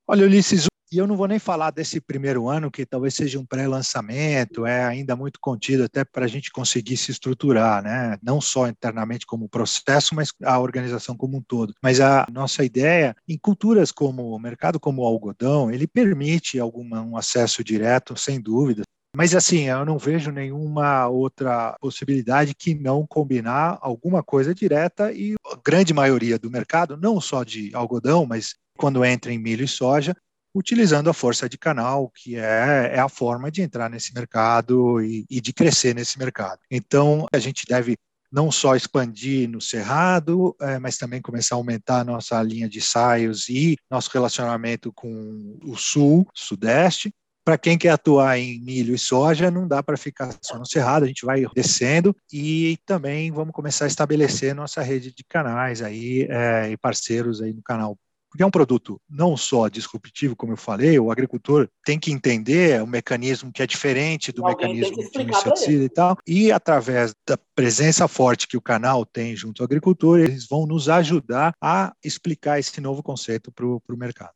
Olha, 0.07 0.25
Ulisses, 0.25 0.67
e 0.93 0.97
eu 0.99 1.07
não 1.07 1.17
vou 1.17 1.27
nem 1.27 1.39
falar 1.39 1.71
desse 1.71 1.99
primeiro 1.99 2.47
ano, 2.47 2.69
que 2.69 2.85
talvez 2.85 3.15
seja 3.15 3.39
um 3.39 3.45
pré-lançamento, 3.45 4.63
é 4.63 4.85
ainda 4.85 5.15
muito 5.15 5.39
contido 5.39 5.83
até 5.83 6.05
para 6.05 6.25
a 6.25 6.27
gente 6.27 6.51
conseguir 6.51 6.97
se 6.97 7.09
estruturar, 7.09 7.81
né? 7.81 8.15
não 8.21 8.39
só 8.39 8.67
internamente 8.67 9.25
como 9.25 9.49
processo, 9.49 10.13
mas 10.13 10.31
a 10.43 10.59
organização 10.59 11.17
como 11.17 11.37
um 11.37 11.41
todo. 11.41 11.73
Mas 11.81 11.99
a 11.99 12.27
nossa 12.31 12.63
ideia, 12.63 13.15
em 13.27 13.39
culturas 13.39 13.91
como 13.91 14.35
o 14.35 14.39
mercado 14.39 14.79
como 14.79 15.01
o 15.01 15.05
algodão, 15.05 15.71
ele 15.71 15.87
permite 15.87 16.59
alguma, 16.59 17.01
um 17.01 17.17
acesso 17.17 17.63
direto, 17.63 18.15
sem 18.15 18.39
dúvida, 18.39 18.83
mas 19.15 19.35
assim, 19.35 19.69
eu 19.69 19.85
não 19.85 19.99
vejo 19.99 20.31
nenhuma 20.31 21.07
outra 21.07 21.77
possibilidade 21.79 22.55
que 22.55 22.73
não 22.73 23.05
combinar 23.05 23.77
alguma 23.79 24.23
coisa 24.23 24.55
direta 24.55 25.11
e 25.11 25.35
a 25.45 25.55
grande 25.63 25.93
maioria 25.93 26.39
do 26.39 26.49
mercado, 26.49 26.97
não 26.97 27.21
só 27.21 27.43
de 27.43 27.69
algodão, 27.75 28.25
mas 28.25 28.55
quando 28.75 29.05
entra 29.05 29.31
em 29.31 29.37
milho 29.37 29.63
e 29.63 29.67
soja, 29.67 30.15
utilizando 30.53 31.09
a 31.09 31.13
força 31.13 31.49
de 31.49 31.57
canal, 31.57 32.11
que 32.15 32.35
é, 32.35 32.91
é 32.93 32.99
a 32.99 33.09
forma 33.09 33.49
de 33.49 33.61
entrar 33.61 33.89
nesse 33.89 34.13
mercado 34.13 35.01
e, 35.01 35.25
e 35.29 35.41
de 35.41 35.51
crescer 35.51 35.95
nesse 35.95 36.19
mercado. 36.19 36.59
Então, 36.69 37.25
a 37.33 37.39
gente 37.39 37.65
deve 37.67 37.97
não 38.33 38.51
só 38.51 38.75
expandir 38.75 39.47
no 39.47 39.61
Cerrado, 39.61 40.55
é, 40.59 40.79
mas 40.79 40.97
também 40.97 41.21
começar 41.21 41.53
a 41.53 41.57
aumentar 41.57 41.99
a 41.99 42.03
nossa 42.03 42.41
linha 42.41 42.67
de 42.67 42.79
ensaios 42.79 43.47
e 43.47 43.77
nosso 43.89 44.09
relacionamento 44.11 44.91
com 44.91 45.59
o 45.63 45.75
Sul, 45.75 46.27
Sudeste. 46.33 47.13
Para 47.45 47.59
quem 47.59 47.77
quer 47.77 47.89
atuar 47.89 48.39
em 48.39 48.59
milho 48.59 48.95
e 48.95 48.97
soja, 48.97 49.51
não 49.51 49.67
dá 49.67 49.83
para 49.83 49.97
ficar 49.97 50.33
só 50.41 50.57
no 50.57 50.65
Cerrado, 50.65 51.03
a 51.03 51.07
gente 51.07 51.25
vai 51.25 51.45
descendo 51.53 52.15
e 52.31 52.77
também 52.85 53.31
vamos 53.31 53.53
começar 53.53 53.85
a 53.85 53.87
estabelecer 53.87 54.55
nossa 54.55 54.81
rede 54.81 55.13
de 55.13 55.23
canais 55.23 55.83
aí 55.83 56.25
é, 56.27 56.71
e 56.71 56.77
parceiros 56.77 57.39
aí 57.39 57.53
no 57.53 57.61
canal 57.61 57.95
porque 58.33 58.41
é 58.41 58.45
um 58.47 58.51
produto 58.51 58.99
não 59.07 59.37
só 59.37 59.67
disruptivo, 59.67 60.35
como 60.35 60.53
eu 60.53 60.57
falei, 60.57 60.97
o 60.97 61.11
agricultor 61.11 61.69
tem 61.85 61.99
que 61.99 62.11
entender 62.11 62.81
o 62.81 62.87
mecanismo 62.87 63.51
que 63.53 63.61
é 63.61 63.67
diferente 63.67 64.31
do 64.31 64.43
Alguém 64.43 64.73
mecanismo 64.73 65.07
de 65.07 65.21
inseticida 65.21 65.83
e 65.83 65.89
tal, 65.89 66.17
e 66.25 66.51
através 66.51 67.13
da 67.27 67.37
presença 67.53 68.07
forte 68.07 68.47
que 68.47 68.57
o 68.57 68.61
canal 68.61 69.05
tem 69.05 69.35
junto 69.35 69.61
ao 69.61 69.65
agricultor, 69.65 70.19
eles 70.19 70.47
vão 70.47 70.65
nos 70.65 70.89
ajudar 70.89 71.53
a 71.61 71.93
explicar 72.03 72.57
esse 72.57 72.81
novo 72.81 73.03
conceito 73.03 73.51
para 73.51 73.67
o 73.67 73.81
mercado. 73.89 74.33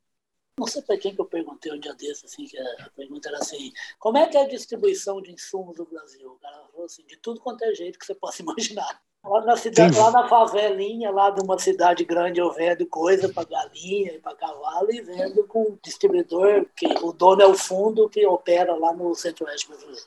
Não 0.60 0.68
sei 0.68 0.80
para 0.82 0.96
quem 0.96 1.12
que 1.12 1.20
eu 1.20 1.26
perguntei 1.26 1.72
um 1.72 1.80
dia 1.80 1.94
desse, 1.94 2.24
assim, 2.24 2.44
que 2.44 2.56
a 2.56 2.90
pergunta 2.94 3.28
era 3.28 3.38
assim, 3.38 3.72
como 3.98 4.16
é 4.16 4.28
que 4.28 4.36
é 4.36 4.44
a 4.44 4.48
distribuição 4.48 5.20
de 5.20 5.32
insumos 5.32 5.74
do 5.74 5.84
Brasil? 5.84 6.30
O 6.30 6.38
cara 6.38 6.68
falou 6.70 6.86
assim, 6.86 7.04
de 7.04 7.16
tudo 7.16 7.40
quanto 7.40 7.64
é 7.64 7.74
jeito 7.74 7.98
que 7.98 8.06
você 8.06 8.14
possa 8.14 8.42
imaginar. 8.42 9.02
Lá 9.28 9.44
na, 9.44 9.56
cidade, 9.56 9.98
lá 9.98 10.10
na 10.10 10.26
favelinha, 10.26 11.10
lá 11.10 11.28
de 11.30 11.42
uma 11.42 11.58
cidade 11.58 12.02
grande, 12.04 12.40
eu 12.40 12.50
vendo 12.52 12.86
coisa 12.86 13.28
para 13.28 13.46
galinha 13.46 14.14
e 14.14 14.18
para 14.18 14.34
cavalo 14.34 14.90
e 14.90 15.02
vendo 15.02 15.44
com 15.44 15.62
um 15.62 15.78
distribuidor, 15.84 16.64
que 16.74 16.86
o 17.02 17.12
dono 17.12 17.42
é 17.42 17.46
o 17.46 17.54
fundo 17.54 18.08
que 18.08 18.26
opera 18.26 18.74
lá 18.74 18.92
no 18.92 19.14
centro-oeste 19.14 19.68
brasileiro. 19.68 20.06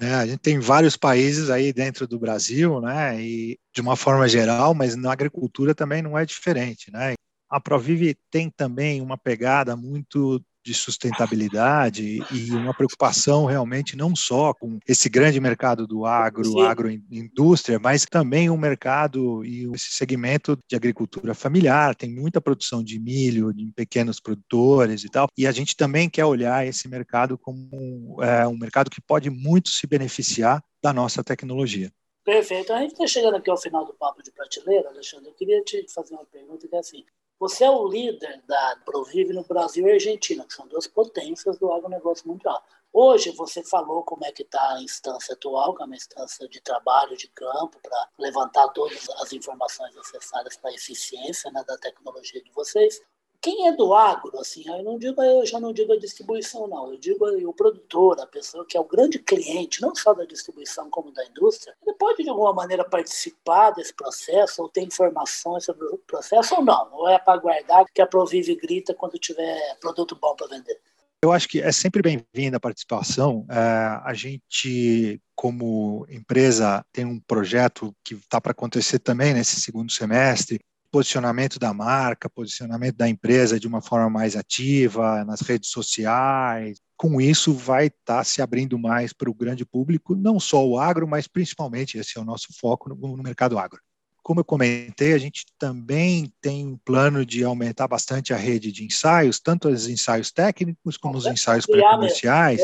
É, 0.00 0.14
a 0.14 0.26
gente 0.26 0.38
tem 0.38 0.58
vários 0.58 0.96
países 0.96 1.50
aí 1.50 1.72
dentro 1.72 2.06
do 2.06 2.18
Brasil, 2.18 2.80
né? 2.80 3.20
E 3.20 3.58
de 3.72 3.80
uma 3.80 3.96
forma 3.96 4.26
geral, 4.26 4.74
mas 4.74 4.96
na 4.96 5.12
agricultura 5.12 5.74
também 5.74 6.02
não 6.02 6.18
é 6.18 6.24
diferente, 6.24 6.90
né? 6.90 7.14
A 7.48 7.60
Provive 7.60 8.16
tem 8.30 8.50
também 8.50 9.00
uma 9.00 9.16
pegada 9.16 9.76
muito 9.76 10.42
de 10.64 10.72
sustentabilidade 10.72 12.24
e 12.32 12.50
uma 12.52 12.72
preocupação 12.72 13.44
realmente 13.44 13.96
não 13.96 14.16
só 14.16 14.54
com 14.54 14.78
esse 14.88 15.08
grande 15.08 15.38
mercado 15.38 15.86
do 15.86 16.06
agro, 16.06 16.60
agroindústria, 16.60 17.78
mas 17.78 18.06
também 18.06 18.48
o 18.48 18.54
um 18.54 18.56
mercado 18.56 19.44
e 19.44 19.70
esse 19.74 19.92
segmento 19.92 20.58
de 20.68 20.74
agricultura 20.74 21.34
familiar. 21.34 21.94
Tem 21.94 22.10
muita 22.10 22.40
produção 22.40 22.82
de 22.82 22.98
milho, 22.98 23.52
de 23.52 23.70
pequenos 23.72 24.18
produtores 24.18 25.04
e 25.04 25.08
tal. 25.10 25.28
E 25.36 25.46
a 25.46 25.52
gente 25.52 25.76
também 25.76 26.08
quer 26.08 26.24
olhar 26.24 26.66
esse 26.66 26.88
mercado 26.88 27.36
como 27.36 28.16
é, 28.22 28.46
um 28.46 28.56
mercado 28.56 28.90
que 28.90 29.00
pode 29.00 29.28
muito 29.28 29.68
se 29.68 29.86
beneficiar 29.86 30.62
da 30.82 30.92
nossa 30.92 31.22
tecnologia. 31.22 31.92
Perfeito. 32.24 32.72
A 32.72 32.80
gente 32.80 32.92
está 32.92 33.06
chegando 33.06 33.36
aqui 33.36 33.50
ao 33.50 33.56
final 33.58 33.84
do 33.84 33.92
papo 33.92 34.22
de 34.22 34.32
prateleira, 34.32 34.88
Alexandre. 34.88 35.28
Eu 35.28 35.34
queria 35.34 35.62
te 35.62 35.84
fazer 35.92 36.14
uma 36.14 36.24
pergunta 36.24 36.66
que 36.66 36.74
é 36.74 36.78
assim: 36.78 37.04
você 37.38 37.64
é 37.64 37.70
o 37.70 37.86
líder 37.86 38.42
da 38.46 38.76
Provive 38.84 39.32
no 39.32 39.44
Brasil 39.44 39.86
e 39.86 39.92
Argentina, 39.92 40.44
que 40.44 40.54
são 40.54 40.66
duas 40.66 40.86
potências 40.86 41.58
do 41.58 41.72
agronegócio 41.72 42.26
mundial. 42.28 42.62
Hoje 42.92 43.32
você 43.32 43.62
falou 43.62 44.04
como 44.04 44.24
é 44.24 44.30
que 44.30 44.42
está 44.42 44.74
a 44.74 44.80
instância 44.80 45.34
atual, 45.34 45.74
que 45.74 45.82
é 45.82 45.84
uma 45.84 45.96
instância 45.96 46.48
de 46.48 46.60
trabalho 46.60 47.16
de 47.16 47.26
campo 47.28 47.76
para 47.82 48.08
levantar 48.18 48.68
todas 48.68 49.10
as 49.20 49.32
informações 49.32 49.92
necessárias 49.96 50.56
para 50.56 50.70
a 50.70 50.74
eficiência 50.74 51.50
né, 51.50 51.64
da 51.66 51.76
tecnologia 51.76 52.40
de 52.40 52.52
vocês. 52.52 53.02
Quem 53.44 53.68
é 53.68 53.76
do 53.76 53.92
agro, 53.92 54.40
assim, 54.40 54.62
eu 54.66 54.82
não 54.82 54.98
digo, 54.98 55.22
eu 55.22 55.44
já 55.44 55.60
não 55.60 55.70
digo 55.70 55.92
a 55.92 55.98
distribuição, 55.98 56.66
não. 56.66 56.90
Eu 56.90 56.98
digo 56.98 57.26
o 57.26 57.52
produtor, 57.52 58.18
a 58.18 58.26
pessoa 58.26 58.64
que 58.64 58.74
é 58.74 58.80
o 58.80 58.88
grande 58.88 59.18
cliente, 59.18 59.82
não 59.82 59.94
só 59.94 60.14
da 60.14 60.24
distribuição 60.24 60.88
como 60.88 61.12
da 61.12 61.22
indústria, 61.26 61.76
ele 61.86 61.94
pode 61.98 62.22
de 62.22 62.30
alguma 62.30 62.54
maneira 62.54 62.82
participar 62.82 63.72
desse 63.72 63.92
processo 63.92 64.62
ou 64.62 64.68
ter 64.70 64.80
informações 64.80 65.66
sobre 65.66 65.84
o 65.88 65.98
processo 65.98 66.54
ou 66.54 66.64
não? 66.64 66.88
Ou 66.94 67.06
é 67.06 67.18
para 67.18 67.36
guardar 67.36 67.84
que 67.94 68.00
a 68.00 68.06
Provive 68.06 68.54
grita 68.54 68.94
quando 68.94 69.18
tiver 69.18 69.76
produto 69.78 70.16
bom 70.18 70.34
para 70.34 70.46
vender? 70.46 70.80
Eu 71.22 71.30
acho 71.30 71.46
que 71.46 71.60
é 71.60 71.70
sempre 71.70 72.00
bem-vinda 72.00 72.56
a 72.56 72.60
participação. 72.60 73.44
É, 73.50 73.56
a 73.56 74.14
gente, 74.14 75.20
como 75.36 76.06
empresa, 76.08 76.82
tem 76.90 77.04
um 77.04 77.20
projeto 77.20 77.94
que 78.02 78.14
está 78.14 78.40
para 78.40 78.52
acontecer 78.52 79.00
também 79.00 79.34
nesse 79.34 79.60
segundo 79.60 79.92
semestre, 79.92 80.58
posicionamento 80.94 81.58
da 81.58 81.74
marca, 81.74 82.30
posicionamento 82.30 82.94
da 82.94 83.08
empresa 83.08 83.58
de 83.58 83.66
uma 83.66 83.82
forma 83.82 84.08
mais 84.08 84.36
ativa 84.36 85.24
nas 85.24 85.40
redes 85.40 85.70
sociais. 85.70 86.80
Com 86.96 87.20
isso, 87.20 87.52
vai 87.52 87.86
estar 87.86 88.18
tá 88.18 88.22
se 88.22 88.40
abrindo 88.40 88.78
mais 88.78 89.12
para 89.12 89.28
o 89.28 89.34
grande 89.34 89.66
público, 89.66 90.14
não 90.14 90.38
só 90.38 90.64
o 90.64 90.78
agro, 90.78 91.04
mas 91.08 91.26
principalmente 91.26 91.98
esse 91.98 92.16
é 92.16 92.20
o 92.20 92.24
nosso 92.24 92.56
foco 92.60 92.88
no, 92.88 93.16
no 93.16 93.24
mercado 93.24 93.58
agro. 93.58 93.80
Como 94.22 94.38
eu 94.38 94.44
comentei, 94.44 95.14
a 95.14 95.18
gente 95.18 95.44
também 95.58 96.32
tem 96.40 96.64
um 96.64 96.76
plano 96.76 97.26
de 97.26 97.42
aumentar 97.42 97.88
bastante 97.88 98.32
a 98.32 98.36
rede 98.36 98.70
de 98.70 98.84
ensaios, 98.84 99.40
tanto 99.40 99.68
os 99.68 99.88
ensaios 99.88 100.30
técnicos 100.30 100.96
como 100.96 101.18
os 101.18 101.26
ensaios 101.26 101.66
pré-comerciais 101.66 102.60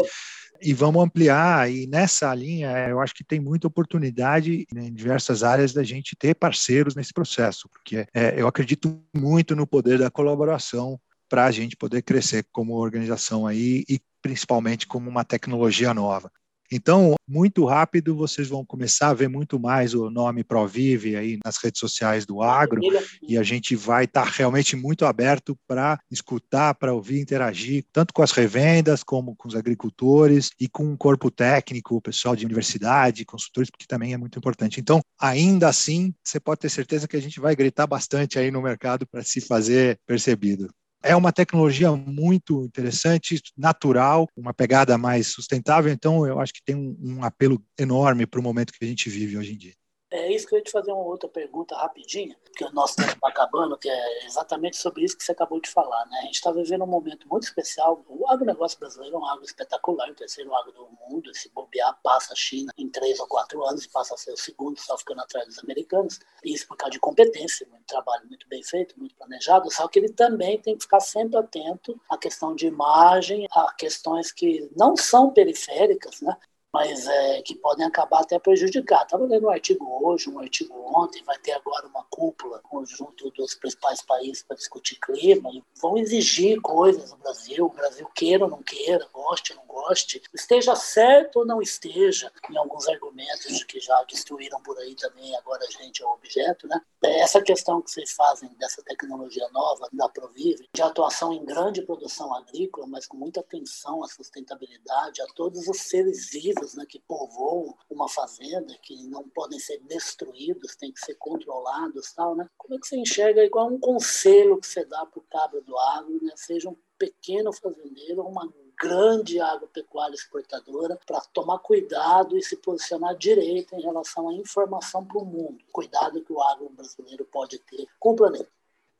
e 0.62 0.72
vamos 0.72 1.02
ampliar. 1.02 1.70
E 1.70 1.86
nessa 1.86 2.34
linha, 2.34 2.70
eu 2.88 3.00
acho 3.00 3.14
que 3.14 3.24
tem 3.24 3.40
muita 3.40 3.66
oportunidade 3.66 4.66
né, 4.72 4.86
em 4.86 4.92
diversas 4.94 5.42
áreas 5.42 5.72
da 5.72 5.82
gente 5.82 6.16
ter 6.16 6.34
parceiros 6.34 6.94
nesse 6.94 7.12
processo, 7.12 7.68
porque 7.68 8.06
é, 8.14 8.40
eu 8.40 8.46
acredito 8.46 9.02
muito 9.14 9.54
no 9.56 9.66
poder 9.66 9.98
da 9.98 10.10
colaboração 10.10 11.00
para 11.28 11.44
a 11.44 11.50
gente 11.50 11.76
poder 11.76 12.02
crescer 12.02 12.44
como 12.52 12.74
organização 12.74 13.46
aí 13.46 13.84
e 13.88 14.00
principalmente 14.20 14.86
como 14.86 15.08
uma 15.08 15.24
tecnologia 15.24 15.94
nova. 15.94 16.30
Então, 16.72 17.14
muito 17.26 17.64
rápido, 17.64 18.14
vocês 18.14 18.48
vão 18.48 18.64
começar 18.64 19.08
a 19.08 19.14
ver 19.14 19.28
muito 19.28 19.58
mais 19.58 19.92
o 19.92 20.08
nome 20.08 20.44
Provive 20.44 21.16
aí 21.16 21.38
nas 21.44 21.56
redes 21.56 21.80
sociais 21.80 22.24
do 22.24 22.42
agro, 22.42 22.80
e 23.22 23.36
a 23.36 23.42
gente 23.42 23.74
vai 23.74 24.04
estar 24.04 24.24
tá 24.24 24.30
realmente 24.30 24.76
muito 24.76 25.04
aberto 25.04 25.58
para 25.66 25.98
escutar, 26.10 26.74
para 26.74 26.94
ouvir, 26.94 27.20
interagir, 27.20 27.84
tanto 27.92 28.14
com 28.14 28.22
as 28.22 28.30
revendas, 28.30 29.02
como 29.02 29.34
com 29.34 29.48
os 29.48 29.56
agricultores 29.56 30.50
e 30.60 30.68
com 30.68 30.92
o 30.92 30.96
corpo 30.96 31.30
técnico, 31.30 31.96
o 31.96 32.00
pessoal 32.00 32.36
de 32.36 32.44
universidade, 32.44 33.24
consultores, 33.24 33.70
porque 33.70 33.86
também 33.86 34.12
é 34.12 34.16
muito 34.16 34.38
importante. 34.38 34.80
Então, 34.80 35.00
ainda 35.20 35.68
assim, 35.68 36.14
você 36.22 36.38
pode 36.38 36.60
ter 36.60 36.68
certeza 36.68 37.08
que 37.08 37.16
a 37.16 37.22
gente 37.22 37.40
vai 37.40 37.56
gritar 37.56 37.86
bastante 37.86 38.38
aí 38.38 38.50
no 38.50 38.62
mercado 38.62 39.06
para 39.06 39.22
se 39.22 39.40
fazer 39.40 39.98
percebido. 40.06 40.68
É 41.02 41.16
uma 41.16 41.32
tecnologia 41.32 41.90
muito 41.92 42.62
interessante, 42.64 43.40
natural, 43.56 44.28
uma 44.36 44.52
pegada 44.52 44.98
mais 44.98 45.28
sustentável, 45.28 45.90
então 45.90 46.26
eu 46.26 46.38
acho 46.38 46.52
que 46.52 46.62
tem 46.62 46.76
um, 46.76 46.96
um 47.00 47.24
apelo 47.24 47.62
enorme 47.78 48.26
para 48.26 48.38
o 48.38 48.42
momento 48.42 48.72
que 48.72 48.84
a 48.84 48.88
gente 48.88 49.08
vive 49.08 49.38
hoje 49.38 49.54
em 49.54 49.56
dia. 49.56 49.79
É 50.12 50.32
isso 50.32 50.44
que 50.48 50.54
eu 50.54 50.58
ia 50.58 50.64
te 50.64 50.72
fazer 50.72 50.90
uma 50.90 51.04
outra 51.04 51.28
pergunta 51.28 51.76
rapidinha, 51.76 52.36
porque 52.42 52.64
o 52.64 52.72
nosso 52.72 52.96
tempo 52.96 53.12
está 53.12 53.28
acabando, 53.28 53.78
que 53.78 53.88
é 53.88 54.26
exatamente 54.26 54.76
sobre 54.76 55.04
isso 55.04 55.16
que 55.16 55.22
você 55.22 55.30
acabou 55.30 55.60
de 55.60 55.70
falar. 55.70 56.04
Né? 56.06 56.18
A 56.18 56.24
gente 56.24 56.34
está 56.34 56.50
vivendo 56.50 56.82
um 56.82 56.88
momento 56.88 57.28
muito 57.28 57.44
especial. 57.44 58.04
O 58.08 58.28
agronegócio 58.28 58.76
brasileiro 58.80 59.14
é 59.14 59.18
um 59.20 59.24
agro 59.24 59.44
espetacular, 59.44 60.10
o 60.10 60.14
terceiro 60.14 60.52
agro 60.52 60.72
do 60.72 60.88
mundo. 61.08 61.32
Se 61.32 61.48
bobear, 61.50 61.96
passa 62.02 62.32
a 62.32 62.36
China 62.36 62.72
em 62.76 62.88
três 62.88 63.20
ou 63.20 63.26
quatro 63.28 63.64
anos 63.64 63.84
e 63.84 63.88
passa 63.88 64.14
a 64.14 64.16
ser 64.16 64.32
o 64.32 64.36
segundo, 64.36 64.80
só 64.80 64.98
ficando 64.98 65.20
atrás 65.20 65.46
dos 65.46 65.60
americanos. 65.60 66.18
Isso 66.44 66.66
por 66.66 66.76
causa 66.76 66.90
de 66.90 66.98
competência, 66.98 67.64
muito 67.70 67.84
trabalho 67.86 68.26
muito 68.26 68.48
bem 68.48 68.64
feito, 68.64 68.98
muito 68.98 69.14
planejado. 69.14 69.70
Só 69.72 69.86
que 69.86 70.00
ele 70.00 70.08
também 70.08 70.60
tem 70.60 70.76
que 70.76 70.82
ficar 70.82 71.00
sempre 71.00 71.38
atento 71.38 72.00
à 72.10 72.18
questão 72.18 72.56
de 72.56 72.66
imagem, 72.66 73.46
a 73.52 73.72
questões 73.74 74.32
que 74.32 74.68
não 74.76 74.96
são 74.96 75.30
periféricas, 75.30 76.20
né? 76.20 76.36
Mas 76.72 77.06
é, 77.06 77.42
que 77.42 77.54
podem 77.54 77.86
acabar 77.86 78.20
até 78.20 78.38
prejudicar. 78.38 79.02
Estava 79.02 79.24
lendo 79.24 79.46
um 79.46 79.50
artigo 79.50 79.86
hoje, 80.06 80.30
um 80.30 80.38
artigo 80.38 80.74
ontem, 80.96 81.22
vai 81.24 81.38
ter 81.38 81.52
agora 81.52 81.86
uma 81.86 82.04
cúpula 82.10 82.60
conjunto 82.60 83.30
dos 83.30 83.54
principais 83.54 84.02
países 84.02 84.42
para 84.42 84.56
discutir 84.56 84.98
clima 85.00 85.50
vão 85.80 85.96
exigir 85.96 86.60
coisas 86.60 87.10
no 87.10 87.16
Brasil, 87.16 87.66
o 87.66 87.70
Brasil 87.70 88.06
queira 88.14 88.44
ou 88.44 88.50
não 88.50 88.62
queira, 88.62 89.08
goste 89.12 89.52
ou 89.52 89.58
não 89.58 89.66
goste, 89.66 90.22
esteja 90.34 90.76
certo 90.76 91.40
ou 91.40 91.46
não 91.46 91.62
esteja, 91.62 92.30
em 92.50 92.56
alguns 92.56 92.86
argumentos 92.88 93.64
que 93.64 93.80
já 93.80 94.02
destruíram 94.04 94.60
por 94.62 94.76
aí 94.78 94.94
também, 94.94 95.34
agora 95.36 95.64
a 95.64 95.82
gente 95.82 96.02
é 96.02 96.06
o 96.06 96.12
objeto, 96.12 96.66
né? 96.68 96.80
É 97.02 97.20
essa 97.20 97.40
questão 97.40 97.80
que 97.80 97.90
vocês 97.90 98.12
fazem 98.12 98.48
dessa 98.58 98.82
tecnologia 98.82 99.48
nova 99.50 99.88
da 99.92 100.08
Provive, 100.08 100.68
de 100.72 100.82
atuação 100.82 101.32
em 101.32 101.44
grande 101.44 101.82
produção 101.82 102.34
agrícola, 102.34 102.86
mas 102.86 103.06
com 103.06 103.16
muita 103.16 103.40
atenção 103.40 104.04
à 104.04 104.08
sustentabilidade, 104.08 105.22
a 105.22 105.26
todos 105.34 105.66
os 105.66 105.80
seres 105.80 106.30
vivos 106.30 106.59
né, 106.74 106.84
que 106.86 107.00
povoam 107.00 107.76
uma 107.88 108.08
fazenda, 108.08 108.76
que 108.82 109.02
não 109.04 109.28
podem 109.28 109.58
ser 109.58 109.78
destruídos, 109.80 110.76
têm 110.76 110.92
que 110.92 111.00
ser 111.00 111.14
controlados, 111.14 112.12
tal, 112.12 112.34
né? 112.34 112.48
Como 112.56 112.74
é 112.74 112.78
que 112.78 112.86
você 112.86 112.96
enxerga 112.96 113.44
igual 113.44 113.68
um 113.68 113.78
conselho 113.78 114.58
que 114.58 114.66
você 114.66 114.84
dá 114.84 115.04
para 115.06 115.18
o 115.18 115.24
cabra 115.30 115.60
do 115.60 115.78
agro, 115.78 116.18
né? 116.22 116.32
Seja 116.36 116.68
um 116.68 116.76
pequeno 116.98 117.52
fazendeiro 117.52 118.22
uma 118.22 118.46
grande 118.80 119.40
agropecuária 119.40 120.14
exportadora 120.14 120.98
para 121.06 121.20
tomar 121.32 121.58
cuidado 121.58 122.36
e 122.36 122.42
se 122.42 122.56
posicionar 122.56 123.16
direito 123.16 123.74
em 123.74 123.82
relação 123.82 124.28
à 124.28 124.34
informação 124.34 125.04
para 125.04 125.18
o 125.18 125.24
mundo. 125.24 125.58
Cuidado 125.70 126.22
que 126.22 126.32
o 126.32 126.42
agro 126.42 126.70
brasileiro 126.70 127.26
pode 127.26 127.58
ter 127.58 127.86
com 127.98 128.12
o 128.12 128.16
planeta. 128.16 128.48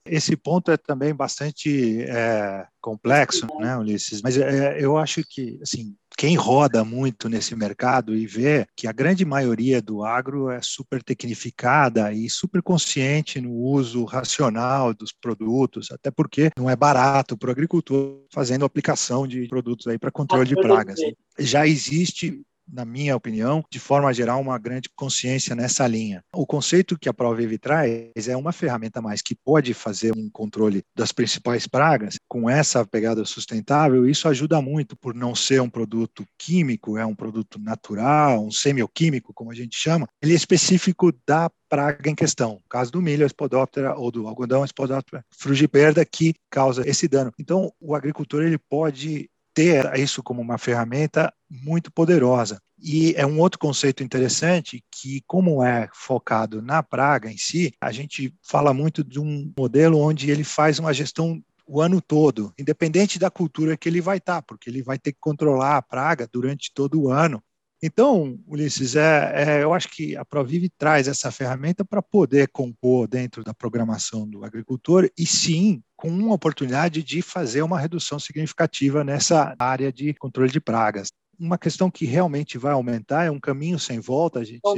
Esse 0.04 0.36
ponto 0.36 0.70
é 0.70 0.76
também 0.76 1.14
bastante 1.14 2.02
é, 2.02 2.66
complexo, 2.80 3.46
né, 3.58 3.76
Ulisses? 3.76 4.22
Mas 4.22 4.36
é, 4.36 4.82
eu 4.82 4.96
acho 4.96 5.22
que, 5.22 5.58
assim, 5.62 5.94
quem 6.20 6.36
roda 6.36 6.84
muito 6.84 7.30
nesse 7.30 7.56
mercado 7.56 8.14
e 8.14 8.26
vê 8.26 8.66
que 8.76 8.86
a 8.86 8.92
grande 8.92 9.24
maioria 9.24 9.80
do 9.80 10.04
agro 10.04 10.50
é 10.50 10.60
super 10.60 11.02
tecnificada 11.02 12.12
e 12.12 12.28
super 12.28 12.60
consciente 12.60 13.40
no 13.40 13.50
uso 13.54 14.04
racional 14.04 14.92
dos 14.92 15.12
produtos, 15.12 15.90
até 15.90 16.10
porque 16.10 16.50
não 16.58 16.68
é 16.68 16.76
barato 16.76 17.38
para 17.38 17.48
o 17.48 17.50
agricultor 17.50 18.22
fazendo 18.30 18.66
aplicação 18.66 19.26
de 19.26 19.48
produtos 19.48 19.86
aí 19.86 19.98
para 19.98 20.10
controle 20.10 20.46
de 20.46 20.56
pragas. 20.56 21.00
Já 21.38 21.66
existe 21.66 22.42
na 22.72 22.84
minha 22.84 23.16
opinião, 23.16 23.64
de 23.70 23.78
forma 23.78 24.12
geral, 24.12 24.40
uma 24.40 24.58
grande 24.58 24.88
consciência 24.94 25.54
nessa 25.54 25.86
linha. 25.86 26.22
O 26.32 26.46
conceito 26.46 26.98
que 26.98 27.08
a 27.08 27.14
ProVive 27.14 27.58
traz 27.58 28.28
é 28.28 28.36
uma 28.36 28.52
ferramenta 28.52 29.00
mais 29.00 29.22
que 29.22 29.34
pode 29.34 29.74
fazer 29.74 30.12
um 30.16 30.28
controle 30.30 30.82
das 30.94 31.12
principais 31.12 31.66
pragas 31.66 32.16
com 32.28 32.48
essa 32.48 32.84
pegada 32.86 33.24
sustentável. 33.24 34.08
Isso 34.08 34.28
ajuda 34.28 34.60
muito 34.60 34.96
por 34.96 35.14
não 35.14 35.34
ser 35.34 35.60
um 35.60 35.70
produto 35.70 36.24
químico, 36.38 36.96
é 36.96 37.04
um 37.04 37.14
produto 37.14 37.58
natural, 37.58 38.44
um 38.44 38.50
semioquímico, 38.50 39.32
como 39.34 39.50
a 39.50 39.54
gente 39.54 39.76
chama. 39.76 40.06
Ele 40.22 40.32
é 40.32 40.36
específico 40.36 41.12
da 41.26 41.50
praga 41.70 42.10
em 42.10 42.14
questão. 42.14 42.54
No 42.54 42.68
caso 42.68 42.90
do 42.90 43.00
milho, 43.00 43.22
a 43.22 43.26
espodóptera, 43.26 43.94
ou 43.94 44.10
do 44.10 44.26
algodão, 44.26 44.62
a 44.62 44.64
espodóptera 44.64 45.24
frugiperda, 45.30 46.04
que 46.04 46.34
causa 46.50 46.86
esse 46.86 47.06
dano. 47.06 47.32
Então, 47.38 47.72
o 47.80 47.94
agricultor 47.94 48.42
ele 48.42 48.58
pode 48.58 49.29
ter 49.54 49.98
isso 49.98 50.22
como 50.22 50.40
uma 50.40 50.58
ferramenta 50.58 51.32
muito 51.50 51.90
poderosa. 51.90 52.60
E 52.82 53.14
é 53.16 53.26
um 53.26 53.38
outro 53.38 53.58
conceito 53.58 54.02
interessante 54.02 54.82
que, 54.90 55.22
como 55.26 55.62
é 55.62 55.88
focado 55.92 56.62
na 56.62 56.82
praga 56.82 57.30
em 57.30 57.36
si, 57.36 57.72
a 57.80 57.92
gente 57.92 58.34
fala 58.42 58.72
muito 58.72 59.04
de 59.04 59.20
um 59.20 59.52
modelo 59.58 59.98
onde 59.98 60.30
ele 60.30 60.44
faz 60.44 60.78
uma 60.78 60.92
gestão 60.94 61.42
o 61.66 61.80
ano 61.80 62.00
todo, 62.00 62.52
independente 62.58 63.16
da 63.16 63.30
cultura 63.30 63.76
que 63.76 63.88
ele 63.88 64.00
vai 64.00 64.16
estar, 64.16 64.36
tá, 64.36 64.42
porque 64.42 64.68
ele 64.68 64.82
vai 64.82 64.98
ter 64.98 65.12
que 65.12 65.20
controlar 65.20 65.76
a 65.76 65.82
praga 65.82 66.28
durante 66.30 66.72
todo 66.74 67.00
o 67.00 67.10
ano. 67.10 67.40
Então, 67.82 68.38
Ulisses, 68.46 68.94
é, 68.94 69.32
é, 69.34 69.62
eu 69.62 69.72
acho 69.72 69.88
que 69.88 70.14
a 70.14 70.24
Provive 70.24 70.68
traz 70.68 71.08
essa 71.08 71.30
ferramenta 71.30 71.82
para 71.82 72.02
poder 72.02 72.48
compor 72.48 73.08
dentro 73.08 73.42
da 73.42 73.54
programação 73.54 74.28
do 74.28 74.44
agricultor 74.44 75.10
e 75.16 75.26
sim 75.26 75.82
com 75.96 76.08
uma 76.08 76.34
oportunidade 76.34 77.02
de 77.02 77.22
fazer 77.22 77.62
uma 77.62 77.80
redução 77.80 78.18
significativa 78.18 79.02
nessa 79.02 79.54
área 79.58 79.90
de 79.90 80.12
controle 80.14 80.50
de 80.50 80.60
pragas 80.60 81.08
uma 81.40 81.56
questão 81.56 81.90
que 81.90 82.04
realmente 82.04 82.58
vai 82.58 82.72
aumentar, 82.72 83.24
é 83.24 83.30
um 83.30 83.40
caminho 83.40 83.78
sem 83.78 83.98
volta, 83.98 84.40
a 84.40 84.44
gente 84.44 84.60
é 84.62 84.68
um 84.68 84.74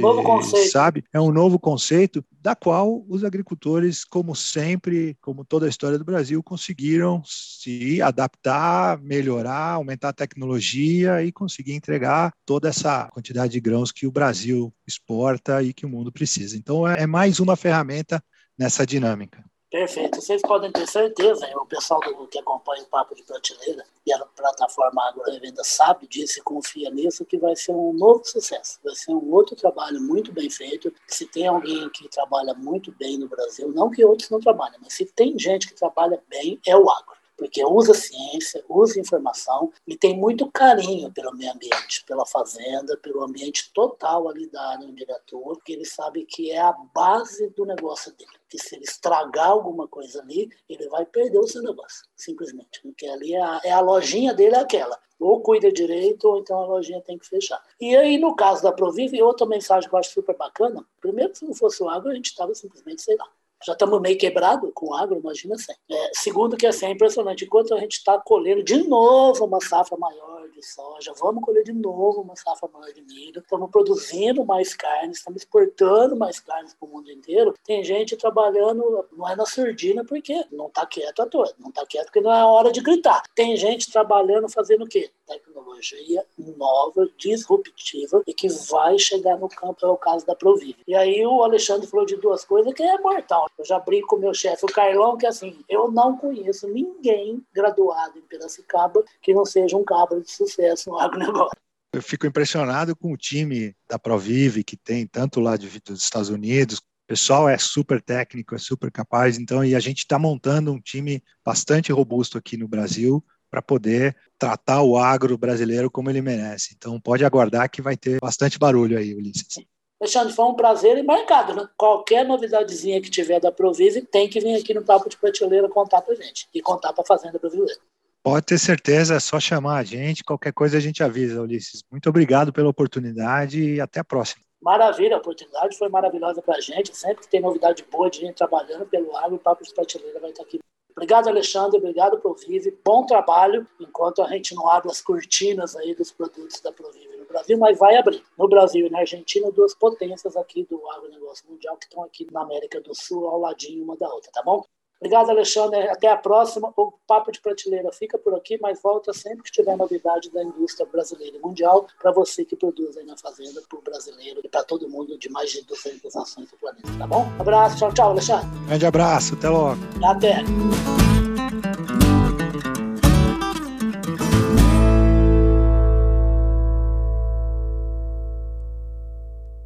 sabe, 0.71 1.03
é 1.11 1.19
um 1.19 1.31
novo 1.31 1.59
conceito 1.59 2.23
da 2.41 2.55
qual 2.55 3.05
os 3.09 3.23
agricultores, 3.23 4.05
como 4.05 4.33
sempre, 4.33 5.17
como 5.21 5.43
toda 5.43 5.65
a 5.65 5.69
história 5.69 5.97
do 5.97 6.05
Brasil, 6.05 6.41
conseguiram 6.41 7.21
se 7.25 8.01
adaptar, 8.01 8.97
melhorar, 9.01 9.71
aumentar 9.71 10.09
a 10.09 10.13
tecnologia 10.13 11.21
e 11.21 11.31
conseguir 11.31 11.73
entregar 11.73 12.33
toda 12.45 12.69
essa 12.69 13.09
quantidade 13.09 13.53
de 13.53 13.59
grãos 13.59 13.91
que 13.91 14.07
o 14.07 14.11
Brasil 14.11 14.73
exporta 14.87 15.61
e 15.61 15.73
que 15.73 15.85
o 15.85 15.89
mundo 15.89 16.11
precisa. 16.11 16.57
Então, 16.57 16.87
é, 16.87 17.03
é 17.03 17.07
mais 17.07 17.39
uma 17.39 17.57
ferramenta 17.57 18.23
nessa 18.57 18.85
dinâmica. 18.85 19.43
Perfeito. 19.73 20.21
Vocês 20.21 20.39
podem 20.43 20.71
ter 20.71 20.87
certeza, 20.87 21.49
o 21.55 21.65
pessoal 21.65 21.99
do, 22.01 22.27
que 22.27 22.37
acompanha 22.37 22.83
o 22.83 22.85
Papo 22.85 23.15
de 23.15 23.23
Prateleira 23.23 23.83
e 24.05 24.13
a 24.13 24.19
plataforma 24.19 25.01
Agro 25.07 25.23
sabe 25.63 26.07
disso 26.07 26.37
e 26.37 26.43
confia 26.43 26.91
nisso, 26.91 27.25
que 27.25 27.39
vai 27.39 27.55
ser 27.55 27.71
um 27.71 27.91
novo 27.91 28.23
sucesso. 28.23 28.79
Vai 28.83 28.93
ser 28.93 29.13
um 29.13 29.31
outro 29.31 29.55
trabalho 29.55 29.99
muito 29.99 30.31
bem 30.31 30.47
feito. 30.47 30.93
Se 31.07 31.25
tem 31.25 31.47
alguém 31.47 31.89
que 31.89 32.07
trabalha 32.07 32.53
muito 32.53 32.91
bem 32.91 33.17
no 33.17 33.27
Brasil, 33.27 33.71
não 33.73 33.89
que 33.89 34.05
outros 34.05 34.29
não 34.29 34.39
trabalhem, 34.39 34.77
mas 34.79 34.93
se 34.93 35.07
tem 35.07 35.39
gente 35.39 35.67
que 35.67 35.73
trabalha 35.73 36.21
bem, 36.29 36.61
é 36.67 36.77
o 36.77 36.87
agro 36.91 37.22
porque 37.37 37.63
usa 37.65 37.93
ciência, 37.93 38.63
usa 38.69 38.99
informação 38.99 39.71
e 39.87 39.97
tem 39.97 40.17
muito 40.17 40.49
carinho 40.51 41.11
pelo 41.11 41.35
meio 41.35 41.51
ambiente, 41.51 42.03
pela 42.05 42.25
fazenda, 42.25 42.97
pelo 42.97 43.23
ambiente 43.23 43.71
total 43.73 44.29
ali 44.29 44.47
da 44.49 44.61
área 44.69 44.87
onde 44.87 45.03
ele 45.03 45.11
atua, 45.11 45.55
porque 45.55 45.73
ele 45.73 45.85
sabe 45.85 46.25
que 46.25 46.51
é 46.51 46.59
a 46.59 46.73
base 46.93 47.49
do 47.49 47.65
negócio 47.65 48.11
dele. 48.13 48.31
Que 48.47 48.57
se 48.57 48.75
ele 48.75 48.83
estragar 48.83 49.49
alguma 49.49 49.87
coisa 49.87 50.21
ali, 50.21 50.49
ele 50.69 50.87
vai 50.89 51.05
perder 51.05 51.39
o 51.39 51.47
seu 51.47 51.61
negócio, 51.63 52.05
simplesmente. 52.15 52.81
Porque 52.81 53.07
ali 53.07 53.33
é 53.33 53.41
a, 53.41 53.61
é 53.63 53.71
a 53.71 53.79
lojinha 53.79 54.33
dele 54.33 54.55
é 54.55 54.59
aquela. 54.59 54.99
Ou 55.19 55.41
cuida 55.41 55.71
direito, 55.71 56.27
ou 56.27 56.37
então 56.37 56.59
a 56.59 56.65
lojinha 56.65 57.01
tem 57.01 57.17
que 57.17 57.27
fechar. 57.27 57.63
E 57.79 57.95
aí, 57.95 58.17
no 58.17 58.35
caso 58.35 58.61
da 58.61 58.71
Provive, 58.71 59.21
outra 59.23 59.47
mensagem 59.47 59.89
que 59.89 59.95
eu 59.95 59.99
acho 59.99 60.11
super 60.11 60.35
bacana: 60.35 60.85
primeiro, 60.99 61.35
se 61.35 61.45
não 61.45 61.53
fosse 61.53 61.81
o 61.81 61.89
agro, 61.89 62.11
a 62.11 62.15
gente 62.15 62.27
estava 62.27 62.53
simplesmente, 62.53 63.01
sei 63.01 63.15
lá, 63.15 63.27
já 63.65 63.73
estamos 63.73 63.99
meio 64.01 64.17
quebrado 64.17 64.71
com 64.73 64.93
agro, 64.93 65.19
imagina 65.19 65.55
assim. 65.55 65.73
É, 65.89 66.11
segundo 66.13 66.57
que 66.57 66.67
assim, 66.67 66.85
é 66.85 66.91
impressionante, 66.91 67.45
enquanto 67.45 67.73
a 67.73 67.79
gente 67.79 67.93
está 67.93 68.19
colhendo 68.19 68.63
de 68.63 68.87
novo 68.87 69.45
uma 69.45 69.59
safra 69.61 69.97
maior 69.97 70.49
de 70.49 70.63
soja, 70.63 71.13
vamos 71.19 71.43
colher 71.43 71.63
de 71.63 71.73
novo 71.73 72.21
uma 72.21 72.35
safra 72.35 72.69
maior 72.71 72.91
de 72.93 73.01
milho, 73.01 73.39
estamos 73.39 73.69
produzindo 73.69 74.45
mais 74.45 74.73
carne, 74.73 75.13
estamos 75.13 75.41
exportando 75.41 76.15
mais 76.15 76.39
carnes 76.39 76.73
para 76.73 76.87
o 76.87 76.91
mundo 76.91 77.11
inteiro, 77.11 77.53
tem 77.65 77.83
gente 77.83 78.15
trabalhando, 78.17 79.05
não 79.11 79.27
é 79.27 79.35
na 79.35 79.45
surdina 79.45 80.03
porque 80.05 80.45
não 80.51 80.67
está 80.67 80.85
quieto 80.85 81.21
à 81.21 81.25
toa, 81.25 81.53
não 81.59 81.69
está 81.69 81.85
quieto 81.85 82.05
porque 82.05 82.21
não 82.21 82.33
é 82.33 82.43
hora 82.45 82.71
de 82.71 82.81
gritar. 82.81 83.23
Tem 83.35 83.55
gente 83.55 83.91
trabalhando 83.91 84.49
fazendo 84.49 84.83
o 84.83 84.87
quê? 84.87 85.09
Tecnologia 85.33 86.23
nova, 86.37 87.09
disruptiva 87.17 88.21
e 88.27 88.33
que 88.33 88.47
vai 88.69 88.97
chegar 88.99 89.37
no 89.37 89.49
campo, 89.49 89.85
é 89.85 89.87
o 89.87 89.97
caso 89.97 90.25
da 90.25 90.35
Provive. 90.35 90.77
E 90.87 90.95
aí 90.95 91.25
o 91.25 91.41
Alexandre 91.43 91.87
falou 91.87 92.05
de 92.05 92.15
duas 92.17 92.43
coisas 92.45 92.73
que 92.73 92.83
é 92.83 92.97
mortal. 92.99 93.47
Eu 93.57 93.65
já 93.65 93.79
brinco 93.79 94.07
com 94.07 94.15
o 94.17 94.19
meu 94.19 94.33
chefe, 94.33 94.65
o 94.65 94.71
Carlão, 94.71 95.17
que 95.17 95.25
assim, 95.25 95.63
eu 95.67 95.91
não 95.91 96.17
conheço 96.17 96.67
ninguém 96.67 97.43
graduado 97.53 98.17
em 98.17 98.21
Piracicaba 98.21 99.03
que 99.21 99.33
não 99.33 99.45
seja 99.45 99.77
um 99.77 99.83
cabra 99.83 100.21
de 100.21 100.29
sucesso 100.29 100.89
no 100.89 100.99
agronegócio. 100.99 101.57
Eu 101.93 102.01
fico 102.01 102.25
impressionado 102.25 102.95
com 102.95 103.13
o 103.13 103.17
time 103.17 103.75
da 103.87 103.99
Provive, 103.99 104.63
que 104.63 104.75
tem 104.75 105.05
tanto 105.05 105.39
lá 105.39 105.55
de, 105.55 105.79
dos 105.79 106.01
Estados 106.01 106.29
Unidos, 106.29 106.79
o 106.79 107.07
pessoal 107.07 107.47
é 107.47 107.57
super 107.57 108.01
técnico, 108.01 108.55
é 108.55 108.57
super 108.57 108.91
capaz, 108.91 109.37
então, 109.37 109.63
e 109.63 109.75
a 109.75 109.79
gente 109.79 109.99
está 109.99 110.17
montando 110.17 110.71
um 110.71 110.79
time 110.79 111.21
bastante 111.45 111.91
robusto 111.91 112.37
aqui 112.37 112.57
no 112.57 112.67
Brasil 112.67 113.23
para 113.53 113.61
poder 113.61 114.15
tratar 114.35 114.81
o 114.81 114.97
agro 114.97 115.37
brasileiro 115.37 115.91
como 115.91 116.09
ele 116.09 116.23
merece. 116.23 116.73
Então, 116.75 116.99
pode 116.99 117.23
aguardar 117.23 117.69
que 117.69 117.83
vai 117.83 117.95
ter 117.95 118.19
bastante 118.19 118.57
barulho 118.57 118.97
aí, 118.97 119.13
Ulisses. 119.13 119.63
Alexandre, 120.01 120.33
foi 120.33 120.45
um 120.45 120.55
prazer 120.55 120.97
embarcado, 120.97 121.53
né? 121.53 121.69
Qualquer 121.77 122.25
novidadezinha 122.25 122.99
que 122.99 123.11
tiver 123.11 123.39
da 123.39 123.51
Provise 123.51 124.01
tem 124.01 124.27
que 124.27 124.39
vir 124.39 124.59
aqui 124.59 124.73
no 124.73 124.83
Papo 124.83 125.07
de 125.07 125.17
Prateleira 125.17 125.69
contar 125.69 126.01
pra 126.01 126.15
gente 126.15 126.47
e 126.51 126.63
contar 126.63 126.93
pra 126.93 127.05
Fazenda 127.05 127.37
Brasileira. 127.37 127.79
Pode 128.23 128.43
ter 128.47 128.57
certeza, 128.57 129.13
é 129.13 129.19
só 129.19 129.39
chamar 129.39 129.77
a 129.77 129.83
gente, 129.83 130.23
qualquer 130.23 130.51
coisa 130.51 130.77
a 130.77 130.81
gente 130.81 131.03
avisa, 131.03 131.39
Ulisses. 131.39 131.83
Muito 131.91 132.09
obrigado 132.09 132.51
pela 132.51 132.69
oportunidade 132.69 133.61
e 133.61 133.79
até 133.79 133.99
a 133.99 134.03
próxima. 134.03 134.43
Maravilha, 134.63 135.17
a 135.17 135.19
oportunidade 135.19 135.77
foi 135.77 135.89
maravilhosa 135.89 136.41
pra 136.41 136.59
gente. 136.59 136.97
Sempre 136.97 137.21
que 137.21 137.29
tem 137.29 137.39
novidade 137.39 137.85
boa 137.91 138.09
de 138.09 138.21
gente 138.21 138.33
trabalhando 138.33 138.87
pelo 138.87 139.15
agro, 139.15 139.35
o 139.35 139.39
Papo 139.39 139.63
de 139.63 139.71
Prateleira 139.71 140.19
vai 140.19 140.31
estar 140.31 140.41
aqui. 140.41 140.59
Obrigado, 140.95 141.27
Alexandre. 141.27 141.77
Obrigado, 141.77 142.19
Provive. 142.19 142.77
Bom 142.85 143.05
trabalho, 143.05 143.67
enquanto 143.79 144.21
a 144.21 144.27
gente 144.27 144.55
não 144.55 144.69
abre 144.69 144.89
as 144.89 145.01
cortinas 145.01 145.75
aí 145.75 145.93
dos 145.93 146.11
produtos 146.11 146.61
da 146.61 146.71
Provive 146.71 147.13
Brasil, 147.33 147.57
mas 147.57 147.79
vai 147.79 147.97
abrir. 147.97 148.23
No 148.37 148.47
Brasil 148.47 148.85
e 148.85 148.89
na 148.91 148.99
Argentina, 148.99 149.51
duas 149.51 149.73
potências 149.73 150.37
aqui 150.37 150.63
do 150.69 150.79
agronegócio 150.91 151.49
mundial 151.49 151.75
que 151.77 151.85
estão 151.85 152.03
aqui 152.03 152.27
na 152.31 152.41
América 152.41 152.79
do 152.79 152.93
Sul, 152.93 153.27
ao 153.27 153.39
ladinho 153.39 153.83
uma 153.83 153.97
da 153.97 154.07
outra, 154.07 154.31
tá 154.31 154.43
bom? 154.43 154.63
Obrigado, 154.99 155.29
Alexandre. 155.29 155.89
Até 155.89 156.07
a 156.07 156.15
próxima. 156.15 156.73
O 156.77 156.93
Papo 157.05 157.31
de 157.31 157.41
Prateleira 157.41 157.91
fica 157.91 158.17
por 158.17 158.33
aqui, 158.35 158.57
mas 158.61 158.81
volta 158.81 159.11
sempre 159.13 159.43
que 159.43 159.51
tiver 159.51 159.75
novidade 159.75 160.31
da 160.31 160.43
indústria 160.43 160.87
brasileira 160.89 161.37
e 161.37 161.39
mundial 161.39 161.87
para 162.01 162.11
você 162.11 162.45
que 162.45 162.55
produz 162.55 162.95
aí 162.97 163.05
na 163.05 163.17
fazenda, 163.17 163.61
para 163.67 163.77
o 163.77 163.81
brasileiro 163.81 164.41
e 164.43 164.47
para 164.47 164.63
todo 164.63 164.89
mundo 164.89 165.17
de 165.17 165.29
mais 165.29 165.51
de 165.51 165.61
200 165.65 166.15
nações 166.15 166.49
do 166.49 166.57
planeta, 166.57 166.87
tá 166.97 167.07
bom? 167.07 167.25
Abraço, 167.37 167.77
tchau, 167.77 167.93
tchau, 167.93 168.11
Alexandre. 168.11 168.47
Grande 168.67 168.85
abraço, 168.85 169.33
até 169.35 169.49
logo. 169.49 169.79
Até. 170.03 170.43